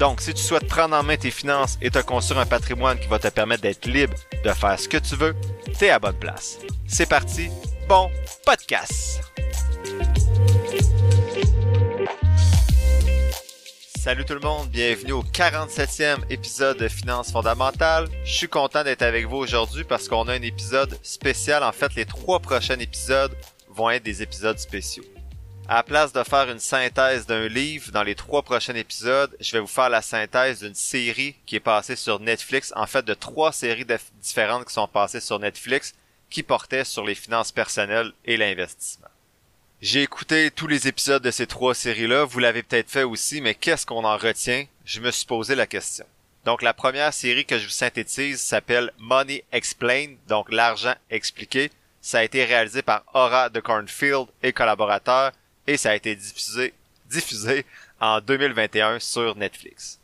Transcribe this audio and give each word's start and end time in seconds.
Donc, 0.00 0.22
si 0.22 0.32
tu 0.32 0.42
souhaites 0.42 0.66
prendre 0.66 0.96
en 0.96 1.02
main 1.02 1.18
tes 1.18 1.30
finances 1.30 1.76
et 1.82 1.90
te 1.90 1.98
construire 1.98 2.40
un 2.40 2.46
patrimoine 2.46 2.98
qui 2.98 3.06
va 3.06 3.18
te 3.18 3.28
permettre 3.28 3.60
d'être 3.60 3.84
libre 3.84 4.14
de 4.42 4.50
faire 4.50 4.80
ce 4.80 4.88
que 4.88 4.96
tu 4.96 5.14
veux, 5.14 5.36
t'es 5.78 5.90
à 5.90 5.98
bonne 5.98 6.18
place. 6.18 6.58
C'est 6.86 7.06
parti, 7.06 7.50
bon 7.86 8.10
podcast! 8.46 9.20
Salut 13.98 14.24
tout 14.24 14.32
le 14.32 14.40
monde, 14.40 14.70
bienvenue 14.70 15.12
au 15.12 15.22
47e 15.22 16.20
épisode 16.30 16.78
de 16.78 16.88
Finances 16.88 17.30
fondamentales. 17.30 18.08
Je 18.24 18.32
suis 18.32 18.48
content 18.48 18.82
d'être 18.82 19.02
avec 19.02 19.26
vous 19.26 19.36
aujourd'hui 19.36 19.84
parce 19.84 20.08
qu'on 20.08 20.28
a 20.28 20.32
un 20.32 20.40
épisode 20.40 20.98
spécial. 21.02 21.62
En 21.62 21.72
fait, 21.72 21.94
les 21.94 22.06
trois 22.06 22.40
prochains 22.40 22.78
épisodes 22.78 23.36
vont 23.68 23.90
être 23.90 24.02
des 24.02 24.22
épisodes 24.22 24.58
spéciaux. 24.58 25.04
À 25.70 25.76
la 25.76 25.82
place 25.84 26.12
de 26.12 26.24
faire 26.24 26.50
une 26.50 26.58
synthèse 26.58 27.26
d'un 27.26 27.46
livre 27.46 27.92
dans 27.92 28.02
les 28.02 28.16
trois 28.16 28.42
prochains 28.42 28.74
épisodes, 28.74 29.36
je 29.38 29.52
vais 29.52 29.60
vous 29.60 29.68
faire 29.68 29.88
la 29.88 30.02
synthèse 30.02 30.64
d'une 30.64 30.74
série 30.74 31.36
qui 31.46 31.54
est 31.54 31.60
passée 31.60 31.94
sur 31.94 32.18
Netflix, 32.18 32.72
en 32.74 32.88
fait 32.88 33.04
de 33.04 33.14
trois 33.14 33.52
séries 33.52 33.86
différentes 34.20 34.66
qui 34.66 34.74
sont 34.74 34.88
passées 34.88 35.20
sur 35.20 35.38
Netflix 35.38 35.94
qui 36.28 36.42
portaient 36.42 36.82
sur 36.82 37.04
les 37.04 37.14
finances 37.14 37.52
personnelles 37.52 38.10
et 38.24 38.36
l'investissement. 38.36 39.06
J'ai 39.80 40.02
écouté 40.02 40.50
tous 40.50 40.66
les 40.66 40.88
épisodes 40.88 41.22
de 41.22 41.30
ces 41.30 41.46
trois 41.46 41.76
séries-là, 41.76 42.24
vous 42.24 42.40
l'avez 42.40 42.64
peut-être 42.64 42.90
fait 42.90 43.04
aussi, 43.04 43.40
mais 43.40 43.54
qu'est-ce 43.54 43.86
qu'on 43.86 44.02
en 44.02 44.16
retient? 44.16 44.64
Je 44.84 44.98
me 44.98 45.12
suis 45.12 45.24
posé 45.24 45.54
la 45.54 45.68
question. 45.68 46.04
Donc 46.44 46.62
la 46.62 46.74
première 46.74 47.14
série 47.14 47.46
que 47.46 47.60
je 47.60 47.66
vous 47.66 47.70
synthétise 47.70 48.40
s'appelle 48.40 48.92
Money 48.98 49.44
Explained, 49.52 50.18
donc 50.26 50.50
l'argent 50.50 50.96
expliqué. 51.10 51.70
Ça 52.00 52.18
a 52.18 52.24
été 52.24 52.44
réalisé 52.44 52.82
par 52.82 53.04
Aura 53.14 53.50
de 53.50 53.60
Cornfield 53.60 54.26
et 54.42 54.52
collaborateurs 54.52 55.30
ça 55.76 55.90
a 55.90 55.94
été 55.94 56.16
diffusé, 56.16 56.74
en 58.00 58.20
2021 58.20 58.98
sur 58.98 59.36
Netflix. 59.36 59.98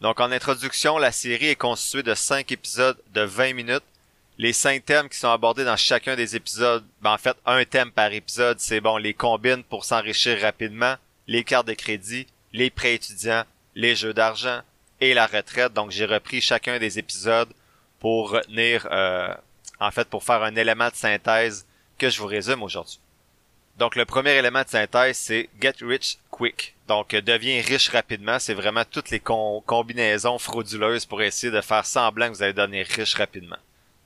Donc 0.00 0.20
en 0.20 0.30
introduction, 0.30 0.98
la 0.98 1.12
série 1.12 1.48
est 1.48 1.56
constituée 1.56 2.02
de 2.02 2.14
5 2.14 2.50
épisodes 2.52 2.98
de 3.14 3.22
20 3.22 3.54
minutes. 3.54 3.82
Les 4.40 4.52
cinq 4.52 4.84
thèmes 4.84 5.08
qui 5.08 5.18
sont 5.18 5.30
abordés 5.30 5.64
dans 5.64 5.76
chacun 5.76 6.14
des 6.14 6.36
épisodes, 6.36 6.84
ben 7.02 7.12
en 7.12 7.18
fait 7.18 7.36
un 7.44 7.64
thème 7.64 7.90
par 7.90 8.12
épisode, 8.12 8.60
c'est 8.60 8.80
bon, 8.80 8.96
les 8.96 9.12
combines 9.12 9.64
pour 9.64 9.84
s'enrichir 9.84 10.40
rapidement, 10.40 10.94
les 11.26 11.42
cartes 11.42 11.66
de 11.66 11.74
crédit, 11.74 12.24
les 12.52 12.70
prêts 12.70 12.94
étudiants, 12.94 13.42
les 13.74 13.96
jeux 13.96 14.14
d'argent 14.14 14.60
et 15.00 15.12
la 15.12 15.26
retraite. 15.26 15.72
Donc 15.72 15.90
j'ai 15.90 16.04
repris 16.04 16.40
chacun 16.40 16.78
des 16.78 17.00
épisodes 17.00 17.48
pour 17.98 18.30
retenir, 18.30 18.86
euh, 18.92 19.34
en 19.80 19.90
fait, 19.90 20.08
pour 20.08 20.22
faire 20.22 20.44
un 20.44 20.54
élément 20.54 20.88
de 20.88 20.94
synthèse 20.94 21.66
que 21.98 22.08
je 22.08 22.20
vous 22.20 22.26
résume 22.26 22.62
aujourd'hui. 22.62 23.00
Donc 23.78 23.94
le 23.94 24.04
premier 24.04 24.32
élément 24.32 24.62
de 24.62 24.68
synthèse, 24.68 25.16
c'est 25.16 25.48
Get 25.60 25.74
Rich 25.82 26.18
Quick. 26.32 26.74
Donc 26.88 27.14
euh, 27.14 27.22
deviens 27.22 27.62
riche 27.62 27.90
rapidement, 27.90 28.40
c'est 28.40 28.54
vraiment 28.54 28.84
toutes 28.84 29.10
les 29.10 29.20
combinaisons 29.20 30.38
frauduleuses 30.38 31.06
pour 31.06 31.22
essayer 31.22 31.52
de 31.52 31.60
faire 31.60 31.86
semblant 31.86 32.28
que 32.28 32.34
vous 32.34 32.42
allez 32.42 32.52
devenir 32.52 32.86
riche 32.86 33.14
rapidement. 33.14 33.58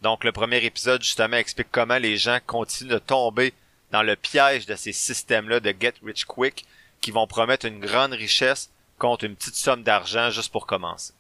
Donc 0.03 0.25
le 0.25 0.33
premier 0.33 0.63
épisode 0.63 1.03
justement 1.03 1.39
explique 1.39 1.69
comment 1.73 1.97
les 1.97 2.19
gens 2.19 2.39
continuent 2.47 2.91
de 2.91 2.99
tomber 2.99 3.55
dans 3.93 4.03
le 4.03 4.15
piège 4.15 4.67
de 4.67 4.77
ces 4.77 4.93
systèmes-là 4.93 5.61
de 5.61 5.75
Get 5.79 5.95
Rich 6.05 6.27
Quick 6.27 6.67
qui 7.01 7.11
vont 7.11 7.27
promettre 7.27 7.65
une 7.65 7.81
grande 7.81 8.13
richesse 8.13 8.71
contre 8.99 9.25
une 9.25 9.37
petite 9.37 9.55
somme 9.55 9.83
d'argent 9.83 10.31
juste 10.31 10.53
pour 10.53 10.67
commencer. 10.67 11.15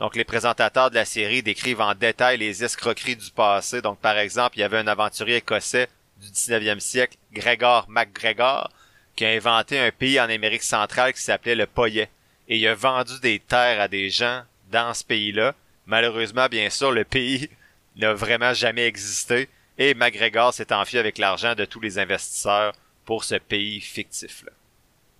Donc 0.00 0.16
les 0.16 0.24
présentateurs 0.24 0.90
de 0.90 0.96
la 0.96 1.06
série 1.06 1.42
décrivent 1.42 1.80
en 1.80 1.94
détail 1.94 2.36
les 2.36 2.62
escroqueries 2.62 3.16
du 3.16 3.30
passé. 3.30 3.80
Donc 3.80 3.98
par 4.00 4.18
exemple, 4.18 4.58
il 4.58 4.60
y 4.60 4.64
avait 4.64 4.78
un 4.78 4.86
aventurier 4.86 5.36
écossais 5.36 5.88
du 6.20 6.28
19e 6.28 6.80
siècle, 6.80 7.16
Gregor 7.32 7.86
MacGregor, 7.88 8.70
qui 9.14 9.24
a 9.24 9.30
inventé 9.30 9.78
un 9.78 9.90
pays 9.90 10.20
en 10.20 10.28
Amérique 10.28 10.62
centrale 10.62 11.12
qui 11.12 11.22
s'appelait 11.22 11.54
le 11.54 11.66
Poyet. 11.66 12.10
Et 12.48 12.58
il 12.58 12.66
a 12.68 12.74
vendu 12.74 13.18
des 13.20 13.40
terres 13.40 13.80
à 13.80 13.88
des 13.88 14.10
gens 14.10 14.42
dans 14.70 14.94
ce 14.94 15.04
pays-là. 15.04 15.54
Malheureusement, 15.86 16.46
bien 16.48 16.70
sûr, 16.70 16.92
le 16.92 17.04
pays 17.04 17.48
n'a 17.96 18.12
vraiment 18.12 18.54
jamais 18.54 18.86
existé 18.86 19.48
et 19.78 19.94
MacGregor 19.94 20.54
s'est 20.54 20.72
enfui 20.72 20.98
avec 20.98 21.18
l'argent 21.18 21.54
de 21.54 21.64
tous 21.64 21.80
les 21.80 21.98
investisseurs 21.98 22.72
pour 23.04 23.24
ce 23.24 23.36
pays 23.36 23.80
fictif-là. 23.80 24.52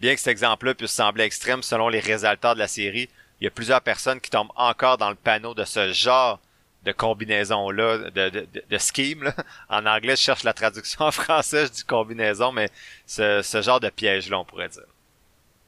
Bien 0.00 0.14
que 0.14 0.20
cet 0.20 0.28
exemple-là 0.28 0.74
puisse 0.74 0.92
sembler 0.92 1.24
extrême 1.24 1.62
selon 1.62 1.88
les 1.88 2.00
résultats 2.00 2.54
de 2.54 2.58
la 2.58 2.68
série, 2.68 3.08
il 3.40 3.44
y 3.44 3.46
a 3.46 3.50
plusieurs 3.50 3.80
personnes 3.80 4.20
qui 4.20 4.30
tombent 4.30 4.52
encore 4.56 4.98
dans 4.98 5.10
le 5.10 5.16
panneau 5.16 5.54
de 5.54 5.64
ce 5.64 5.92
genre 5.92 6.40
de 6.86 6.92
combinaison-là, 6.92 8.10
de, 8.10 8.30
de, 8.30 8.46
de, 8.70 8.78
scheme. 8.78 9.24
Là. 9.24 9.34
En 9.68 9.84
anglais, 9.86 10.16
je 10.16 10.22
cherche 10.22 10.44
la 10.44 10.54
traduction 10.54 11.04
en 11.04 11.10
français, 11.10 11.66
je 11.66 11.72
dis 11.72 11.84
combinaison, 11.84 12.52
mais 12.52 12.70
ce, 13.06 13.42
ce 13.42 13.60
genre 13.60 13.80
de 13.80 13.90
piège-là, 13.90 14.38
on 14.38 14.44
pourrait 14.44 14.68
dire. 14.68 14.84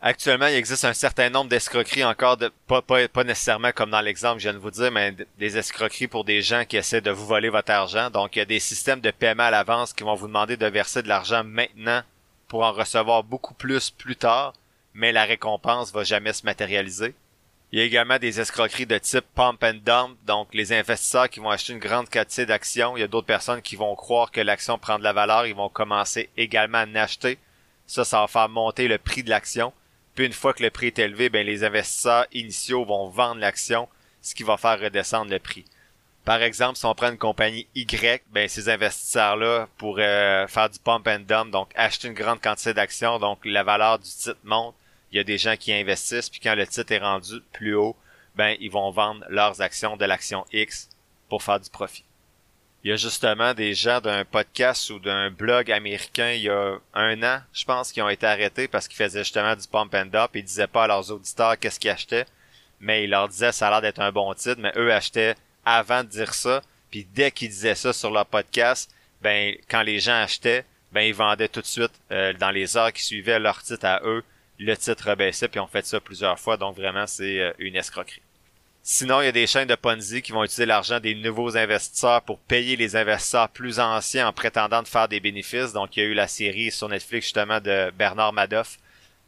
Actuellement, 0.00 0.46
il 0.46 0.54
existe 0.54 0.84
un 0.84 0.94
certain 0.94 1.28
nombre 1.28 1.50
d'escroqueries 1.50 2.04
encore, 2.04 2.36
de, 2.36 2.52
pas, 2.68 2.82
pas, 2.82 3.08
pas 3.08 3.24
nécessairement 3.24 3.72
comme 3.72 3.90
dans 3.90 4.00
l'exemple 4.00 4.36
que 4.36 4.42
je 4.42 4.48
viens 4.48 4.54
de 4.54 4.62
vous 4.62 4.70
dire, 4.70 4.92
mais 4.92 5.12
des 5.38 5.58
escroqueries 5.58 6.06
pour 6.06 6.24
des 6.24 6.40
gens 6.40 6.64
qui 6.64 6.76
essaient 6.76 7.00
de 7.00 7.10
vous 7.10 7.26
voler 7.26 7.48
votre 7.48 7.72
argent. 7.72 8.08
Donc, 8.08 8.36
il 8.36 8.38
y 8.38 8.42
a 8.42 8.44
des 8.44 8.60
systèmes 8.60 9.00
de 9.00 9.10
paiement 9.10 9.42
à 9.42 9.50
l'avance 9.50 9.92
qui 9.92 10.04
vont 10.04 10.14
vous 10.14 10.28
demander 10.28 10.56
de 10.56 10.66
verser 10.66 11.02
de 11.02 11.08
l'argent 11.08 11.42
maintenant 11.42 12.02
pour 12.46 12.62
en 12.62 12.70
recevoir 12.72 13.24
beaucoup 13.24 13.54
plus 13.54 13.90
plus 13.90 14.14
tard, 14.14 14.54
mais 14.94 15.10
la 15.10 15.24
récompense 15.24 15.92
va 15.92 16.04
jamais 16.04 16.32
se 16.32 16.46
matérialiser. 16.46 17.14
Il 17.70 17.78
y 17.78 17.82
a 17.82 17.84
également 17.84 18.18
des 18.18 18.40
escroqueries 18.40 18.86
de 18.86 18.96
type 18.96 19.26
pump 19.34 19.62
and 19.62 19.80
dump, 19.84 20.16
donc 20.24 20.54
les 20.54 20.72
investisseurs 20.72 21.28
qui 21.28 21.38
vont 21.38 21.50
acheter 21.50 21.74
une 21.74 21.78
grande 21.78 22.08
quantité 22.08 22.46
d'actions. 22.46 22.96
Il 22.96 23.00
y 23.00 23.02
a 23.02 23.08
d'autres 23.08 23.26
personnes 23.26 23.60
qui 23.60 23.76
vont 23.76 23.94
croire 23.94 24.30
que 24.30 24.40
l'action 24.40 24.78
prend 24.78 24.98
de 24.98 25.04
la 25.04 25.12
valeur, 25.12 25.46
ils 25.46 25.54
vont 25.54 25.68
commencer 25.68 26.30
également 26.38 26.78
à 26.78 26.86
en 26.86 26.94
acheter. 26.94 27.38
Ça, 27.86 28.06
ça 28.06 28.20
va 28.20 28.26
faire 28.26 28.48
monter 28.48 28.88
le 28.88 28.96
prix 28.96 29.22
de 29.22 29.28
l'action. 29.28 29.74
Puis 30.14 30.24
une 30.24 30.32
fois 30.32 30.54
que 30.54 30.62
le 30.62 30.70
prix 30.70 30.86
est 30.86 30.98
élevé, 30.98 31.28
ben 31.28 31.46
les 31.46 31.62
investisseurs 31.62 32.26
initiaux 32.32 32.86
vont 32.86 33.08
vendre 33.08 33.40
l'action, 33.40 33.86
ce 34.22 34.34
qui 34.34 34.44
va 34.44 34.56
faire 34.56 34.80
redescendre 34.80 35.30
le 35.30 35.38
prix. 35.38 35.66
Par 36.24 36.42
exemple, 36.42 36.78
si 36.78 36.86
on 36.86 36.94
prend 36.94 37.10
une 37.10 37.18
compagnie 37.18 37.66
Y, 37.74 38.22
ben 38.32 38.48
ces 38.48 38.70
investisseurs-là 38.70 39.68
pourraient 39.76 40.46
faire 40.48 40.70
du 40.70 40.78
pump 40.78 41.06
and 41.06 41.20
dump, 41.20 41.50
donc 41.50 41.68
acheter 41.74 42.08
une 42.08 42.14
grande 42.14 42.40
quantité 42.40 42.72
d'actions, 42.72 43.18
donc 43.18 43.40
la 43.44 43.62
valeur 43.62 43.98
du 43.98 44.08
titre 44.08 44.38
monte 44.42 44.74
il 45.10 45.16
y 45.16 45.20
a 45.20 45.24
des 45.24 45.38
gens 45.38 45.56
qui 45.56 45.72
investissent, 45.72 46.28
puis 46.28 46.40
quand 46.40 46.54
le 46.54 46.66
titre 46.66 46.92
est 46.92 46.98
rendu 46.98 47.40
plus 47.52 47.74
haut, 47.74 47.96
ben 48.34 48.56
ils 48.60 48.70
vont 48.70 48.90
vendre 48.90 49.24
leurs 49.28 49.60
actions 49.60 49.96
de 49.96 50.04
l'action 50.04 50.44
X 50.52 50.88
pour 51.28 51.42
faire 51.42 51.60
du 51.60 51.70
profit. 51.70 52.04
Il 52.84 52.90
y 52.90 52.92
a 52.92 52.96
justement 52.96 53.54
des 53.54 53.74
gens 53.74 54.00
d'un 54.00 54.24
podcast 54.24 54.88
ou 54.90 55.00
d'un 55.00 55.30
blog 55.30 55.70
américain 55.72 56.30
il 56.30 56.42
y 56.42 56.48
a 56.48 56.78
un 56.94 57.22
an, 57.24 57.40
je 57.52 57.64
pense, 57.64 57.90
qui 57.90 58.00
ont 58.00 58.08
été 58.08 58.24
arrêtés 58.24 58.68
parce 58.68 58.86
qu'ils 58.86 58.96
faisaient 58.96 59.24
justement 59.24 59.56
du 59.56 59.66
pump 59.66 59.92
and 59.94 60.14
up. 60.14 60.30
Ils 60.34 60.44
disaient 60.44 60.68
pas 60.68 60.84
à 60.84 60.86
leurs 60.86 61.10
auditeurs 61.10 61.58
qu'est-ce 61.58 61.80
qu'ils 61.80 61.90
achetaient, 61.90 62.26
mais 62.78 63.04
ils 63.04 63.10
leur 63.10 63.28
disaient 63.28 63.50
ça 63.50 63.66
a 63.66 63.70
l'air 63.70 63.80
d'être 63.80 64.00
un 64.00 64.12
bon 64.12 64.32
titre, 64.34 64.60
mais 64.60 64.72
eux 64.76 64.92
achetaient 64.92 65.34
avant 65.64 66.04
de 66.04 66.08
dire 66.08 66.34
ça. 66.34 66.62
Puis 66.90 67.06
dès 67.12 67.32
qu'ils 67.32 67.48
disaient 67.48 67.74
ça 67.74 67.92
sur 67.92 68.12
leur 68.12 68.26
podcast, 68.26 68.90
ben 69.20 69.56
quand 69.68 69.82
les 69.82 69.98
gens 69.98 70.22
achetaient, 70.22 70.64
ben 70.92 71.00
ils 71.00 71.14
vendaient 71.14 71.48
tout 71.48 71.60
de 71.60 71.66
suite 71.66 71.92
euh, 72.12 72.32
dans 72.34 72.52
les 72.52 72.76
heures 72.76 72.92
qui 72.92 73.02
suivaient 73.02 73.40
leur 73.40 73.60
titre 73.60 73.86
à 73.86 74.00
eux 74.04 74.22
le 74.58 74.76
titre 74.76 75.10
rebaissait, 75.10 75.48
puis 75.48 75.60
on 75.60 75.66
fait 75.66 75.86
ça 75.86 76.00
plusieurs 76.00 76.38
fois, 76.38 76.56
donc 76.56 76.76
vraiment 76.76 77.06
c'est 77.06 77.40
euh, 77.40 77.52
une 77.58 77.76
escroquerie. 77.76 78.22
Sinon, 78.82 79.20
il 79.20 79.26
y 79.26 79.28
a 79.28 79.32
des 79.32 79.46
chaînes 79.46 79.68
de 79.68 79.74
Ponzi 79.74 80.22
qui 80.22 80.32
vont 80.32 80.44
utiliser 80.44 80.64
l'argent 80.64 80.98
des 80.98 81.14
nouveaux 81.14 81.58
investisseurs 81.58 82.22
pour 82.22 82.38
payer 82.38 82.74
les 82.74 82.96
investisseurs 82.96 83.50
plus 83.50 83.80
anciens 83.80 84.26
en 84.26 84.32
prétendant 84.32 84.82
de 84.82 84.88
faire 84.88 85.08
des 85.08 85.20
bénéfices. 85.20 85.74
Donc, 85.74 85.94
il 85.94 86.00
y 86.00 86.02
a 86.04 86.06
eu 86.06 86.14
la 86.14 86.26
série 86.26 86.70
sur 86.70 86.88
Netflix 86.88 87.26
justement 87.26 87.60
de 87.60 87.92
Bernard 87.98 88.32
Madoff. 88.32 88.78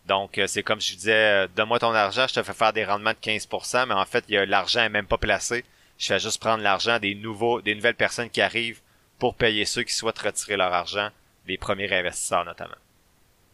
Donc, 0.07 0.39
euh, 0.39 0.47
c'est 0.47 0.63
comme 0.63 0.81
je 0.81 0.95
disais, 0.95 1.13
euh, 1.13 1.49
donne-moi 1.55 1.79
ton 1.79 1.93
argent, 1.93 2.27
je 2.27 2.35
te 2.35 2.43
fais 2.43 2.55
faire 2.55 2.73
des 2.73 2.87
rendements 2.87 3.13
de 3.13 3.19
15%, 3.19 3.87
mais 3.87 3.95
en 3.95 4.07
fait, 4.07 4.25
l'argent 4.31 4.81
est 4.81 4.89
même 4.89 5.07
pas 5.07 5.19
placé. 5.19 5.65
Je 5.99 6.07
fais 6.07 6.19
juste 6.19 6.41
prendre 6.41 6.63
l'argent 6.63 6.99
des 6.99 7.15
nouveaux, 7.15 7.61
des 7.61 7.75
nouvelles 7.75 7.95
personnes 7.95 8.31
qui 8.31 8.41
arrivent 8.41 8.81
pour 9.19 9.35
payer 9.35 9.67
ceux 9.67 9.83
qui 9.83 9.93
souhaitent 9.93 10.19
retirer 10.19 10.57
leur 10.57 10.73
argent, 10.73 11.11
les 11.47 11.59
premiers 11.59 11.93
investisseurs 11.93 12.47
notamment. 12.47 12.77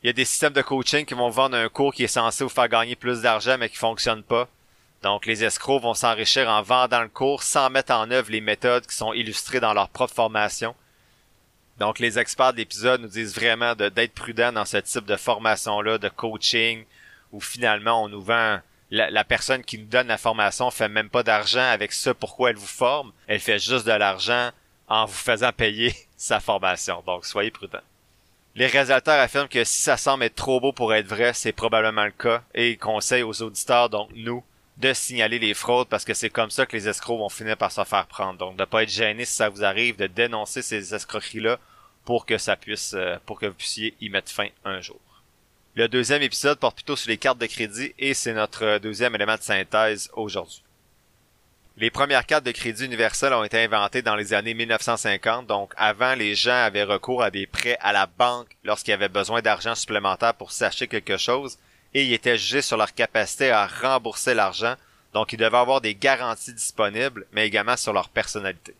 Il 0.02 0.06
y 0.06 0.10
a 0.10 0.12
des 0.12 0.24
systèmes 0.24 0.52
de 0.52 0.62
coaching 0.62 1.04
qui 1.04 1.14
vont 1.14 1.30
vendre 1.30 1.56
un 1.56 1.68
cours 1.68 1.94
qui 1.94 2.04
est 2.04 2.08
censé 2.08 2.44
vous 2.44 2.50
faire 2.50 2.68
gagner 2.68 2.96
plus 2.96 3.22
d'argent 3.22 3.56
mais 3.58 3.68
qui 3.68 3.76
fonctionne 3.76 4.22
pas. 4.22 4.48
Donc 5.02 5.26
les 5.26 5.44
escrocs 5.44 5.82
vont 5.82 5.94
s'enrichir 5.94 6.48
en 6.48 6.62
vendant 6.62 7.02
le 7.02 7.08
cours 7.08 7.42
sans 7.42 7.70
mettre 7.70 7.92
en 7.92 8.10
œuvre 8.10 8.30
les 8.30 8.40
méthodes 8.40 8.86
qui 8.86 8.94
sont 8.94 9.12
illustrées 9.12 9.60
dans 9.60 9.74
leur 9.74 9.88
propre 9.88 10.14
formation. 10.14 10.74
Donc 11.78 11.98
les 11.98 12.18
experts 12.18 12.52
de 12.52 12.58
l'épisode 12.58 13.02
nous 13.02 13.08
disent 13.08 13.34
vraiment 13.34 13.74
d'être 13.74 14.14
prudents 14.14 14.52
dans 14.52 14.64
ce 14.64 14.78
type 14.78 15.04
de 15.04 15.16
formation-là, 15.16 15.98
de 15.98 16.08
coaching, 16.08 16.84
où 17.32 17.40
finalement 17.40 18.02
on 18.02 18.08
nous 18.08 18.22
vend 18.22 18.60
la, 18.90 19.24
personne 19.24 19.64
qui 19.64 19.78
nous 19.78 19.86
donne 19.86 20.06
la 20.06 20.18
formation 20.18 20.70
fait 20.70 20.88
même 20.88 21.10
pas 21.10 21.22
d'argent 21.22 21.68
avec 21.68 21.92
ça 21.92 22.14
pourquoi 22.14 22.50
elle 22.50 22.56
vous 22.56 22.66
forme. 22.66 23.12
Elle 23.26 23.40
fait 23.40 23.58
juste 23.58 23.86
de 23.86 23.92
l'argent 23.92 24.50
en 24.88 25.06
vous 25.06 25.12
faisant 25.12 25.52
payer 25.52 25.94
sa 26.16 26.40
formation. 26.40 27.02
Donc, 27.06 27.26
soyez 27.26 27.50
prudents. 27.50 27.78
Les 28.56 28.68
réalisateurs 28.68 29.20
affirment 29.20 29.48
que 29.48 29.64
si 29.64 29.82
ça 29.82 29.98
semble 29.98 30.24
être 30.24 30.34
trop 30.34 30.60
beau 30.60 30.72
pour 30.72 30.94
être 30.94 31.06
vrai, 31.06 31.34
c'est 31.34 31.52
probablement 31.52 32.06
le 32.06 32.10
cas 32.10 32.42
et 32.54 32.70
ils 32.70 32.78
conseillent 32.78 33.22
aux 33.22 33.42
auditeurs, 33.42 33.90
donc 33.90 34.08
nous, 34.14 34.42
de 34.78 34.94
signaler 34.94 35.38
les 35.38 35.52
fraudes 35.52 35.88
parce 35.88 36.06
que 36.06 36.14
c'est 36.14 36.30
comme 36.30 36.48
ça 36.48 36.64
que 36.64 36.74
les 36.74 36.88
escrocs 36.88 37.18
vont 37.18 37.28
finir 37.28 37.58
par 37.58 37.70
se 37.70 37.84
faire 37.84 38.06
prendre. 38.06 38.38
Donc, 38.38 38.56
de 38.56 38.64
pas 38.64 38.82
être 38.82 38.88
gêné 38.88 39.26
si 39.26 39.34
ça 39.34 39.50
vous 39.50 39.62
arrive, 39.62 39.96
de 39.96 40.06
dénoncer 40.06 40.62
ces 40.62 40.94
escroqueries-là 40.94 41.58
pour 42.06 42.24
que 42.24 42.38
ça 42.38 42.56
puisse, 42.56 42.94
euh, 42.94 43.16
pour 43.26 43.38
que 43.38 43.44
vous 43.44 43.54
puissiez 43.54 43.94
y 44.00 44.08
mettre 44.08 44.32
fin 44.32 44.48
un 44.64 44.80
jour. 44.80 45.00
Le 45.74 45.86
deuxième 45.86 46.22
épisode 46.22 46.58
porte 46.58 46.76
plutôt 46.76 46.96
sur 46.96 47.10
les 47.10 47.18
cartes 47.18 47.38
de 47.38 47.44
crédit 47.44 47.92
et 47.98 48.14
c'est 48.14 48.32
notre 48.32 48.78
deuxième 48.78 49.14
élément 49.14 49.36
de 49.36 49.42
synthèse 49.42 50.08
aujourd'hui. 50.14 50.62
Les 51.78 51.90
premières 51.90 52.24
cartes 52.24 52.46
de 52.46 52.52
crédit 52.52 52.86
universelles 52.86 53.34
ont 53.34 53.44
été 53.44 53.62
inventées 53.62 54.00
dans 54.00 54.16
les 54.16 54.32
années 54.32 54.54
1950, 54.54 55.46
donc 55.46 55.74
avant 55.76 56.14
les 56.14 56.34
gens 56.34 56.64
avaient 56.64 56.84
recours 56.84 57.22
à 57.22 57.30
des 57.30 57.46
prêts 57.46 57.76
à 57.82 57.92
la 57.92 58.06
banque 58.06 58.48
lorsqu'ils 58.64 58.92
avaient 58.92 59.10
besoin 59.10 59.42
d'argent 59.42 59.74
supplémentaire 59.74 60.32
pour 60.32 60.52
s'acheter 60.52 60.88
quelque 60.88 61.18
chose, 61.18 61.58
et 61.92 62.06
ils 62.06 62.14
étaient 62.14 62.38
jugés 62.38 62.62
sur 62.62 62.78
leur 62.78 62.94
capacité 62.94 63.50
à 63.50 63.66
rembourser 63.66 64.32
l'argent, 64.32 64.74
donc 65.12 65.34
ils 65.34 65.36
devaient 65.36 65.54
avoir 65.54 65.82
des 65.82 65.94
garanties 65.94 66.54
disponibles, 66.54 67.26
mais 67.32 67.46
également 67.46 67.76
sur 67.76 67.92
leur 67.92 68.08
personnalité. 68.08 68.74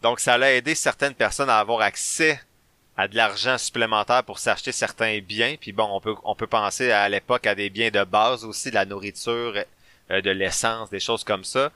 Donc 0.00 0.20
ça 0.20 0.34
allait 0.34 0.56
aider 0.56 0.74
certaines 0.74 1.14
personnes 1.14 1.50
à 1.50 1.58
avoir 1.58 1.82
accès 1.82 2.40
à 2.96 3.08
de 3.08 3.16
l'argent 3.16 3.58
supplémentaire 3.58 4.24
pour 4.24 4.38
s'acheter 4.38 4.72
certains 4.72 5.18
biens, 5.18 5.56
puis 5.60 5.72
bon, 5.72 5.88
on 5.92 6.00
peut 6.00 6.14
on 6.24 6.34
peut 6.34 6.46
penser 6.46 6.92
à 6.92 7.10
l'époque 7.10 7.46
à 7.46 7.54
des 7.54 7.68
biens 7.68 7.90
de 7.90 8.04
base 8.04 8.46
aussi, 8.46 8.70
de 8.70 8.76
la 8.76 8.86
nourriture, 8.86 9.52
euh, 10.10 10.22
de 10.22 10.30
l'essence, 10.30 10.88
des 10.88 10.98
choses 10.98 11.24
comme 11.24 11.44
ça. 11.44 11.70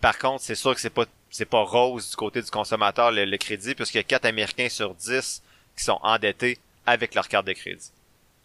Par 0.00 0.18
contre, 0.18 0.42
c'est 0.42 0.54
sûr 0.54 0.74
que 0.74 0.80
c'est 0.80 0.90
pas 0.90 1.06
c'est 1.30 1.44
pas 1.44 1.62
rose 1.62 2.10
du 2.10 2.16
côté 2.16 2.42
du 2.42 2.50
consommateur 2.50 3.12
le, 3.12 3.36
crédit, 3.36 3.74
puisqu'il 3.74 3.98
y 3.98 4.00
a 4.00 4.04
4 4.04 4.24
Américains 4.24 4.68
sur 4.68 4.94
10 4.94 5.42
qui 5.76 5.84
sont 5.84 6.00
endettés 6.02 6.58
avec 6.86 7.14
leur 7.14 7.28
carte 7.28 7.46
de 7.46 7.52
crédit. 7.52 7.92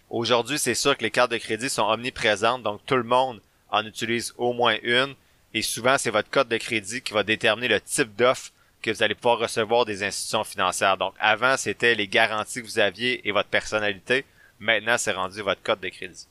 Aujourd'hui, 0.09 0.59
c'est 0.59 0.75
sûr 0.75 0.95
que 0.95 1.03
les 1.03 1.11
cartes 1.11 1.31
de 1.31 1.37
crédit 1.37 1.69
sont 1.69 1.83
omniprésentes, 1.83 2.61
donc 2.61 2.81
tout 2.85 2.95
le 2.95 3.03
monde 3.03 3.41
en 3.71 3.85
utilise 3.85 4.33
au 4.37 4.53
moins 4.53 4.77
une, 4.83 5.15
et 5.53 5.63
souvent 5.63 5.97
c'est 5.97 6.11
votre 6.11 6.29
code 6.29 6.47
de 6.47 6.57
crédit 6.57 7.01
qui 7.01 7.13
va 7.13 7.23
déterminer 7.23 7.67
le 7.67 7.81
type 7.81 8.15
d'offre 8.15 8.51
que 8.83 8.91
vous 8.91 9.01
allez 9.01 9.15
pouvoir 9.15 9.39
recevoir 9.39 9.85
des 9.85 10.03
institutions 10.03 10.43
financières. 10.43 10.97
Donc 10.97 11.15
avant, 11.19 11.57
c'était 11.57 11.95
les 11.95 12.07
garanties 12.07 12.61
que 12.61 12.67
vous 12.67 12.79
aviez 12.79 13.27
et 13.27 13.31
votre 13.31 13.49
personnalité. 13.49 14.25
Maintenant, 14.59 14.97
c'est 14.99 15.11
rendu 15.13 15.41
votre 15.41 15.63
code 15.63 15.79
de 15.79 15.89
crédit. 15.89 16.27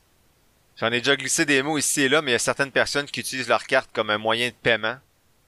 J'en 0.76 0.92
ai 0.92 1.00
déjà 1.00 1.16
glissé 1.16 1.44
des 1.44 1.62
mots 1.62 1.78
ici 1.78 2.02
et 2.02 2.08
là, 2.08 2.22
mais 2.22 2.30
il 2.30 2.34
y 2.34 2.36
a 2.36 2.38
certaines 2.38 2.70
personnes 2.70 3.06
qui 3.06 3.20
utilisent 3.20 3.48
leur 3.48 3.66
carte 3.66 3.90
comme 3.92 4.10
un 4.10 4.18
moyen 4.18 4.48
de 4.48 4.54
paiement. 4.54 4.96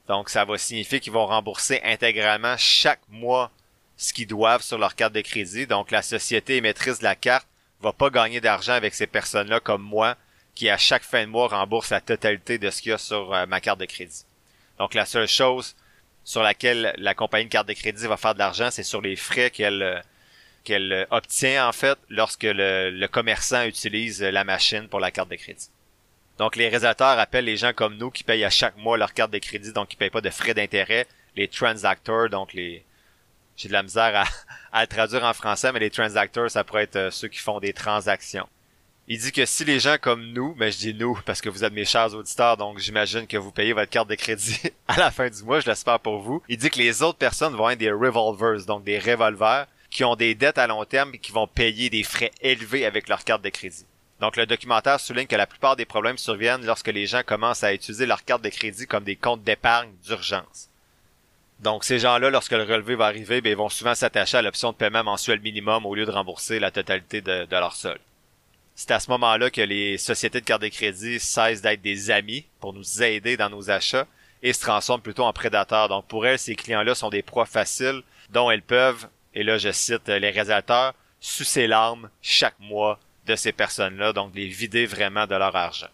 Donc, 0.09 0.31
ça 0.31 0.45
va 0.45 0.57
signifier 0.59 1.01
qu'ils 1.01 1.13
vont 1.13 1.27
rembourser 1.27 1.81
intégralement 1.83 2.57
chaque 2.57 3.01
mois 3.09 3.51
ce 3.97 4.13
qu'ils 4.13 4.27
doivent 4.27 4.63
sur 4.63 4.79
leur 4.79 4.95
carte 4.95 5.15
de 5.15 5.21
crédit. 5.21 5.67
Donc, 5.67 5.91
la 5.91 6.03
société 6.03 6.57
émettrice 6.57 6.99
de 6.99 7.05
la 7.05 7.17
carte 7.17 7.47
va 7.81 7.93
pas 7.93 8.11
gagner 8.11 8.41
d'argent 8.41 8.73
avec 8.73 8.95
ces 8.95 9.07
personnes-là 9.07 9.61
comme 9.61 9.83
moi, 9.83 10.17
qui 10.55 10.71
à 10.71 10.79
chaque 10.79 11.03
fin 11.03 11.23
de 11.23 11.31
mois 11.31 11.49
rembourse 11.49 11.91
la 11.91 12.01
totalité 12.01 12.59
de 12.59 12.71
ce 12.71 12.83
qu'il 12.83 12.91
y 12.91 12.95
a 12.95 12.99
sur 12.99 13.35
euh, 13.35 13.47
ma 13.47 13.61
carte 13.61 13.81
de 13.81 13.85
crédit. 13.85 14.25
Donc, 14.79 14.95
la 14.95 15.07
seule 15.07 15.29
chose 15.29 15.75
sur 16.25 16.43
laquelle 16.43 16.95
la 16.99 17.15
compagnie 17.15 17.47
de 17.47 17.51
carte 17.51 17.69
de 17.69 17.73
crédit 17.73 18.07
va 18.07 18.17
faire 18.17 18.35
de 18.35 18.39
l'argent, 18.39 18.71
c'est 18.71 18.83
sur 18.83 19.01
les 19.01 19.17
frais 19.17 19.51
qu'elle 19.51 19.83
euh, 19.83 20.01
qu'elle 20.65 21.07
obtient 21.11 21.69
en 21.69 21.73
fait 21.73 21.97
lorsque 22.09 22.43
le, 22.43 22.91
le 22.91 23.07
commerçant 23.07 23.63
utilise 23.63 24.21
la 24.21 24.43
machine 24.43 24.89
pour 24.89 24.99
la 24.99 25.13
carte 25.13 25.31
de 25.31 25.37
crédit. 25.37 25.71
Donc, 26.39 26.57
les 26.57 26.65
réalisateurs 26.69 27.19
appellent 27.19 27.47
les 27.47 27.57
gens 27.57 27.73
comme 27.73 27.97
nous 27.97 28.11
qui 28.11 28.25
payent 28.25 28.45
à 28.45 28.51
chaque 28.51 28.77
mois 28.77 28.99
leur 28.99 29.15
carte 29.15 29.31
de 29.31 29.39
crédit, 29.39 29.73
donc 29.73 29.89
qui 29.89 29.97
payent 29.97 30.11
pas 30.11 30.21
de 30.21 30.31
frais 30.31 30.55
d'intérêt, 30.55 31.07
les 31.37 31.49
transactors, 31.49 32.29
donc 32.29 32.53
les... 32.53 32.85
J'ai 33.57 33.69
de 33.69 33.73
la 33.73 33.83
misère 33.83 34.27
à, 34.73 34.81
le 34.83 34.87
traduire 34.87 35.25
en 35.25 35.33
français, 35.33 35.73
mais 35.73 35.81
les 35.81 35.91
transactors, 35.91 36.51
ça 36.51 36.63
pourrait 36.63 36.83
être 36.83 36.97
euh, 36.97 37.11
ceux 37.11 37.29
qui 37.29 37.39
font 37.39 37.59
des 37.59 37.73
transactions. 37.73 38.47
Il 39.09 39.19
dit 39.19 39.33
que 39.33 39.47
si 39.47 39.65
les 39.65 39.79
gens 39.79 39.97
comme 40.01 40.33
nous, 40.33 40.55
mais 40.59 40.73
je 40.73 40.79
dis 40.79 40.95
nous 40.95 41.19
parce 41.25 41.41
que 41.41 41.49
vous 41.49 41.65
êtes 41.65 41.73
mes 41.73 41.85
chers 41.85 42.13
auditeurs, 42.13 42.57
donc 42.57 42.81
j'imagine 42.81 43.27
que 43.27 43.37
vous 43.37 43.53
payez 43.53 43.73
votre 43.73 43.89
carte 43.89 44.11
de 44.11 44.15
crédit 44.17 44.61
à 44.89 44.99
la 44.99 45.11
fin 45.11 45.31
du 45.31 45.43
mois, 45.45 45.61
je 45.61 45.67
l'espère 45.67 46.01
pour 46.01 46.19
vous. 46.19 46.43
Il 46.49 46.59
dit 46.59 46.69
que 46.69 46.79
les 46.79 47.03
autres 47.03 47.17
personnes 47.17 47.55
vont 47.55 47.71
être 47.71 47.79
des 47.79 47.93
revolvers, 47.93 48.67
donc 48.67 48.85
des 48.85 48.99
revolvers, 48.99 49.69
qui 49.91 50.05
ont 50.05 50.17
des 50.17 50.35
dettes 50.35 50.59
à 50.59 50.67
long 50.67 50.85
terme 50.85 51.15
et 51.15 51.19
qui 51.19 51.33
vont 51.33 51.47
payer 51.47 51.89
des 51.89 52.03
frais 52.03 52.33
élevés 52.43 52.85
avec 52.85 53.09
leur 53.09 53.25
carte 53.25 53.43
de 53.43 53.49
crédit. 53.49 53.87
Donc 54.21 54.37
le 54.37 54.47
documentaire 54.47 54.99
souligne 54.99 55.27
que 55.27 55.37
la 55.37 55.47
plupart 55.47 55.77
des 55.77 55.85
problèmes 55.85 56.17
surviennent 56.17 56.65
lorsque 56.65 56.89
les 56.89 57.07
gens 57.07 57.23
commencent 57.25 57.65
à 57.65 57.75
utiliser 57.75 58.07
leur 58.07 58.25
carte 58.25 58.43
de 58.43 58.49
crédit 58.49 58.87
comme 58.87 59.05
des 59.05 59.17
comptes 59.17 59.43
d'épargne 59.43 59.93
d'urgence. 60.05 60.71
Donc 61.61 61.85
ces 61.85 61.99
gens-là, 61.99 62.31
lorsque 62.31 62.53
le 62.53 62.63
relevé 62.63 62.97
va 62.97 63.07
arriver, 63.07 63.41
ben, 63.41 63.51
ils 63.51 63.57
vont 63.57 63.69
souvent 63.69 63.95
s'attacher 63.95 64.39
à 64.39 64.43
l'option 64.43 64.73
de 64.73 64.77
paiement 64.77 65.05
mensuel 65.05 65.41
minimum 65.41 65.87
au 65.87 65.95
lieu 65.95 66.07
de 66.07 66.11
rembourser 66.11 66.59
la 66.59 66.71
totalité 66.71 67.21
de, 67.21 67.47
leur 67.51 67.75
sol. 67.75 67.99
C'est 68.75 68.91
à 68.91 69.01
ce 69.01 69.11
moment-là 69.11 69.51
que 69.51 69.63
les 69.63 69.97
sociétés 69.97 70.41
de 70.41 70.45
carte 70.45 70.63
de 70.63 70.69
crédit 70.69 71.19
cessent 71.19 71.63
d'être 71.63 71.81
des 71.81 72.11
amis 72.11 72.45
pour 72.61 72.75
nous 72.75 73.03
aider 73.03 73.39
dans 73.39 73.49
nos 73.49 73.71
achats 73.71 74.07
et 74.43 74.53
se 74.53 74.61
transforment 74.61 75.01
plutôt 75.01 75.25
en 75.25 75.33
prédateurs. 75.33 75.89
Donc 75.89 76.07
pour 76.07 76.27
elles, 76.27 76.39
ces 76.39 76.57
clients-là 76.57 76.95
sont 76.95 77.09
des 77.09 77.23
proies 77.23 77.47
faciles 77.47 78.03
dont 78.31 78.51
elles 78.51 78.63
peuvent, 78.63 79.09
et 79.33 79.43
là 79.43 79.57
je 79.57 79.73
cite 79.73 80.09
les 80.09 80.31
réalisateurs, 80.31 80.95
sucer 81.21 81.67
l'arme 81.67 82.11
chaque 82.21 82.59
mois 82.61 82.99
de 83.27 83.37
ces 83.37 83.53
personnes-là, 83.53 84.13
donc 84.13 84.35
les 84.35 84.47
vider 84.47 84.87
vraiment 84.87 85.27
de 85.27 85.35
leur 85.35 85.55
argent. 85.55 85.89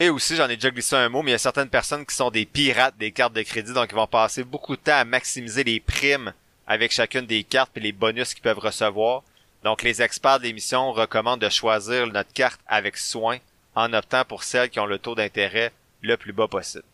Et 0.00 0.10
aussi, 0.10 0.36
j'en 0.36 0.48
ai 0.48 0.56
déjà 0.56 0.70
glissé 0.70 0.94
un 0.94 1.08
mot, 1.08 1.22
mais 1.22 1.30
il 1.30 1.32
y 1.32 1.34
a 1.34 1.38
certaines 1.38 1.68
personnes 1.68 2.06
qui 2.06 2.14
sont 2.14 2.30
des 2.30 2.46
pirates 2.46 2.96
des 2.98 3.10
cartes 3.10 3.32
de 3.32 3.42
crédit, 3.42 3.72
donc 3.72 3.88
ils 3.90 3.96
vont 3.96 4.06
passer 4.06 4.44
beaucoup 4.44 4.76
de 4.76 4.80
temps 4.80 4.98
à 4.98 5.04
maximiser 5.04 5.64
les 5.64 5.80
primes 5.80 6.32
avec 6.68 6.92
chacune 6.92 7.26
des 7.26 7.42
cartes 7.42 7.76
et 7.76 7.80
les 7.80 7.92
bonus 7.92 8.32
qu'ils 8.32 8.42
peuvent 8.42 8.58
recevoir. 8.58 9.22
Donc 9.64 9.82
les 9.82 10.00
experts 10.00 10.38
de 10.38 10.44
l'émission 10.44 10.92
recommandent 10.92 11.40
de 11.40 11.48
choisir 11.48 12.06
notre 12.06 12.32
carte 12.32 12.60
avec 12.68 12.96
soin 12.96 13.38
en 13.74 13.92
optant 13.92 14.24
pour 14.24 14.44
celles 14.44 14.70
qui 14.70 14.78
ont 14.78 14.86
le 14.86 14.98
taux 14.98 15.16
d'intérêt 15.16 15.72
le 16.02 16.16
plus 16.16 16.32
bas 16.32 16.46
possible. 16.46 16.84